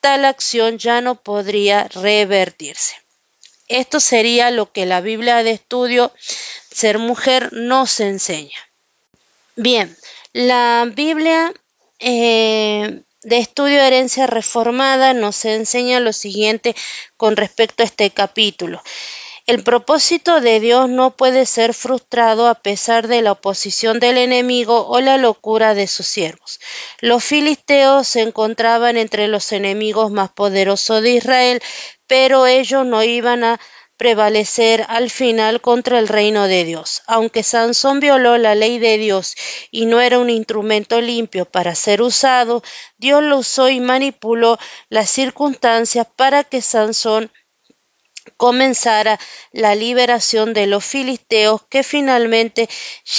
tal 0.06 0.24
acción 0.26 0.78
ya 0.78 1.02
no 1.02 1.16
podría 1.16 1.86
revertirse. 1.86 2.94
Esto 3.68 4.00
sería 4.00 4.52
lo 4.52 4.72
que 4.72 4.86
la 4.86 5.02
Biblia 5.02 5.42
de 5.42 5.50
estudio 5.50 6.14
Ser 6.70 7.00
Mujer 7.00 7.52
nos 7.54 8.00
enseña. 8.00 8.60
Bien, 9.56 9.98
la 10.32 10.88
Biblia 10.94 11.52
eh, 11.98 13.02
de 13.24 13.38
estudio 13.40 13.82
herencia 13.82 14.28
reformada 14.28 15.16
nos 15.16 15.44
enseña 15.44 16.00
lo 16.00 16.14
siguiente 16.14 16.76
con 17.18 17.36
respecto 17.36 17.82
a 17.82 17.88
este 17.88 18.12
capítulo. 18.12 18.84
El 19.48 19.62
propósito 19.62 20.42
de 20.42 20.60
Dios 20.60 20.90
no 20.90 21.16
puede 21.16 21.46
ser 21.46 21.76
frustrado 21.76 22.48
a 22.48 22.56
pesar 22.56 23.08
de 23.08 23.22
la 23.22 23.34
oposición 23.34 24.00
del 24.00 24.18
enemigo 24.18 24.88
o 24.88 25.00
la 25.02 25.20
locura 25.20 25.76
de 25.76 25.86
sus 25.86 26.08
siervos. 26.08 26.60
Los 27.00 27.24
filisteos 27.24 28.08
se 28.08 28.22
encontraban 28.22 28.98
entre 28.98 29.28
los 29.28 29.52
enemigos 29.52 30.10
más 30.10 30.32
poderosos 30.32 31.04
de 31.04 31.12
Israel, 31.12 31.62
pero 32.08 32.48
ellos 32.48 32.88
no 32.88 33.04
iban 33.04 33.44
a 33.44 33.60
prevalecer 33.98 34.84
al 34.90 35.12
final 35.12 35.62
contra 35.62 36.00
el 36.00 36.08
reino 36.08 36.48
de 36.48 36.64
Dios. 36.64 37.04
Aunque 37.06 37.44
Sansón 37.44 38.00
violó 38.00 38.40
la 38.40 38.56
ley 38.56 38.80
de 38.80 38.98
Dios 38.98 39.36
y 39.70 39.86
no 39.86 40.02
era 40.02 40.18
un 40.18 40.32
instrumento 40.32 41.02
limpio 41.02 41.46
para 41.46 41.76
ser 41.76 42.02
usado, 42.02 42.64
Dios 42.98 43.22
lo 43.22 43.38
usó 43.38 43.70
y 43.70 43.80
manipuló 43.80 44.58
las 44.90 45.12
circunstancias 45.12 46.08
para 46.16 46.44
que 46.44 46.64
Sansón 46.64 47.32
comenzara 48.38 49.20
la 49.52 49.76
liberación 49.76 50.54
de 50.54 50.68
los 50.68 50.84
filisteos 50.86 51.64
que 51.70 51.84
finalmente 51.84 52.70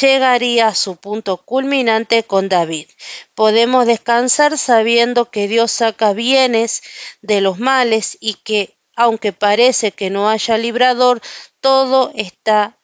llegaría 0.00 0.68
a 0.68 0.74
su 0.74 0.96
punto 0.96 1.38
culminante 1.38 2.22
con 2.24 2.48
David. 2.48 2.88
Podemos 3.34 3.86
descansar 3.86 4.59
sabiendo 4.59 5.30
que 5.30 5.48
Dios 5.48 5.72
saca 5.72 6.12
bienes 6.12 6.82
de 7.22 7.40
los 7.40 7.59
males 7.59 8.18
y 8.20 8.34
que, 8.34 8.76
aunque 8.94 9.32
parece 9.32 9.92
que 9.92 10.11
no 10.11 10.28
haya 10.28 10.59
librador, 10.59 11.20
todo 11.61 12.12
está 12.14 12.78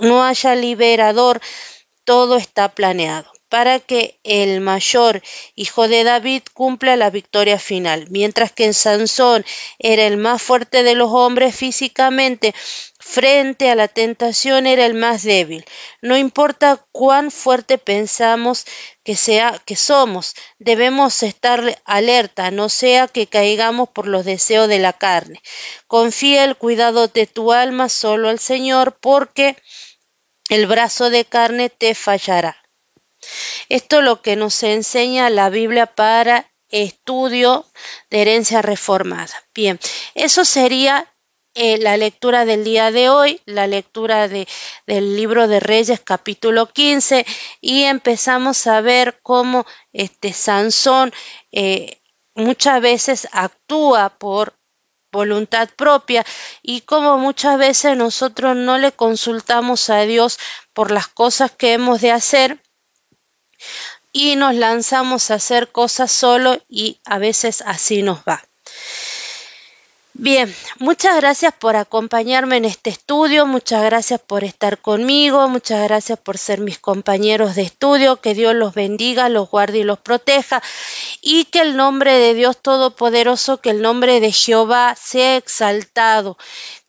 no 0.00 0.24
haya 0.24 0.56
liberador, 0.56 1.40
todo 2.04 2.36
está 2.36 2.68
planeado 2.74 3.32
para 3.54 3.78
que 3.78 4.18
el 4.24 4.60
mayor 4.60 5.22
hijo 5.54 5.86
de 5.86 6.02
David 6.02 6.42
cumpla 6.54 6.96
la 6.96 7.10
victoria 7.10 7.60
final, 7.60 8.08
mientras 8.10 8.50
que 8.50 8.72
Sansón 8.72 9.44
era 9.78 10.08
el 10.08 10.16
más 10.16 10.42
fuerte 10.42 10.82
de 10.82 10.96
los 10.96 11.12
hombres 11.12 11.54
físicamente, 11.54 12.52
frente 12.98 13.70
a 13.70 13.76
la 13.76 13.86
tentación 13.86 14.66
era 14.66 14.84
el 14.84 14.94
más 14.94 15.22
débil. 15.22 15.64
No 16.02 16.16
importa 16.16 16.84
cuán 16.90 17.30
fuerte 17.30 17.78
pensamos 17.78 18.64
que 19.04 19.14
sea 19.14 19.62
que 19.64 19.76
somos, 19.76 20.34
debemos 20.58 21.22
estar 21.22 21.80
alerta, 21.84 22.50
no 22.50 22.68
sea 22.68 23.06
que 23.06 23.28
caigamos 23.28 23.88
por 23.88 24.08
los 24.08 24.24
deseos 24.24 24.66
de 24.66 24.80
la 24.80 24.94
carne. 24.94 25.40
Confía 25.86 26.42
el 26.42 26.56
cuidado 26.56 27.06
de 27.06 27.28
tu 27.28 27.52
alma 27.52 27.88
solo 27.88 28.30
al 28.30 28.40
Señor, 28.40 28.98
porque 29.00 29.56
el 30.48 30.66
brazo 30.66 31.08
de 31.08 31.24
carne 31.24 31.70
te 31.70 31.94
fallará. 31.94 32.63
Esto 33.68 33.98
es 33.98 34.04
lo 34.04 34.22
que 34.22 34.36
nos 34.36 34.62
enseña 34.62 35.30
la 35.30 35.50
Biblia 35.50 35.86
para 35.86 36.50
estudio 36.70 37.66
de 38.10 38.22
herencia 38.22 38.62
reformada. 38.62 39.34
Bien, 39.54 39.78
eso 40.14 40.44
sería 40.44 41.08
eh, 41.54 41.78
la 41.78 41.96
lectura 41.96 42.44
del 42.44 42.64
día 42.64 42.90
de 42.90 43.08
hoy, 43.08 43.40
la 43.46 43.68
lectura 43.68 44.26
de, 44.26 44.48
del 44.88 45.16
libro 45.16 45.46
de 45.46 45.60
Reyes 45.60 46.00
capítulo 46.00 46.66
15 46.66 47.24
y 47.60 47.84
empezamos 47.84 48.66
a 48.66 48.80
ver 48.80 49.20
cómo 49.22 49.64
este 49.92 50.32
Sansón 50.32 51.12
eh, 51.52 52.00
muchas 52.34 52.80
veces 52.80 53.28
actúa 53.30 54.10
por 54.18 54.54
voluntad 55.12 55.68
propia 55.76 56.26
y 56.60 56.80
como 56.80 57.18
muchas 57.18 57.56
veces 57.56 57.96
nosotros 57.96 58.56
no 58.56 58.78
le 58.78 58.90
consultamos 58.90 59.88
a 59.90 60.00
Dios 60.00 60.40
por 60.72 60.90
las 60.90 61.06
cosas 61.06 61.52
que 61.52 61.74
hemos 61.74 62.00
de 62.00 62.10
hacer 62.10 62.58
y 64.12 64.36
nos 64.36 64.54
lanzamos 64.54 65.30
a 65.30 65.34
hacer 65.34 65.72
cosas 65.72 66.12
solo 66.12 66.60
y 66.68 67.00
a 67.04 67.18
veces 67.18 67.62
así 67.66 68.02
nos 68.02 68.20
va. 68.20 68.42
Bien, 70.16 70.54
muchas 70.78 71.16
gracias 71.16 71.52
por 71.58 71.74
acompañarme 71.74 72.58
en 72.58 72.66
este 72.66 72.88
estudio, 72.88 73.46
muchas 73.46 73.82
gracias 73.82 74.20
por 74.20 74.44
estar 74.44 74.78
conmigo, 74.78 75.48
muchas 75.48 75.82
gracias 75.82 76.20
por 76.20 76.38
ser 76.38 76.60
mis 76.60 76.78
compañeros 76.78 77.56
de 77.56 77.62
estudio, 77.62 78.20
que 78.20 78.32
Dios 78.32 78.54
los 78.54 78.74
bendiga, 78.74 79.28
los 79.28 79.50
guarde 79.50 79.78
y 79.78 79.82
los 79.82 79.98
proteja 79.98 80.62
y 81.20 81.46
que 81.46 81.62
el 81.62 81.76
nombre 81.76 82.16
de 82.16 82.34
Dios 82.34 82.62
Todopoderoso, 82.62 83.60
que 83.60 83.70
el 83.70 83.82
nombre 83.82 84.20
de 84.20 84.30
Jehová 84.30 84.94
sea 84.96 85.36
exaltado, 85.36 86.38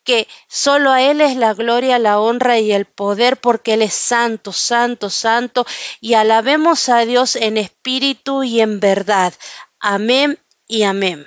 que 0.05 0.27
solo 0.47 0.91
a 0.91 1.01
Él 1.01 1.19
es 1.19 1.35
la 1.35 1.53
gloria, 1.53 1.99
la 1.99 2.19
honra 2.21 2.59
y 2.59 2.71
el 2.71 2.85
poder, 2.85 3.37
porque 3.37 3.73
Él 3.73 3.81
es 3.81 3.93
santo, 3.93 4.53
santo, 4.53 5.09
santo, 5.09 5.65
y 5.99 6.13
alabemos 6.13 6.87
a 6.87 6.99
Dios 7.05 7.35
en 7.35 7.57
espíritu 7.57 8.43
y 8.43 8.61
en 8.61 8.79
verdad. 8.79 9.33
Amén 9.79 10.39
y 10.67 10.83
amén. 10.83 11.25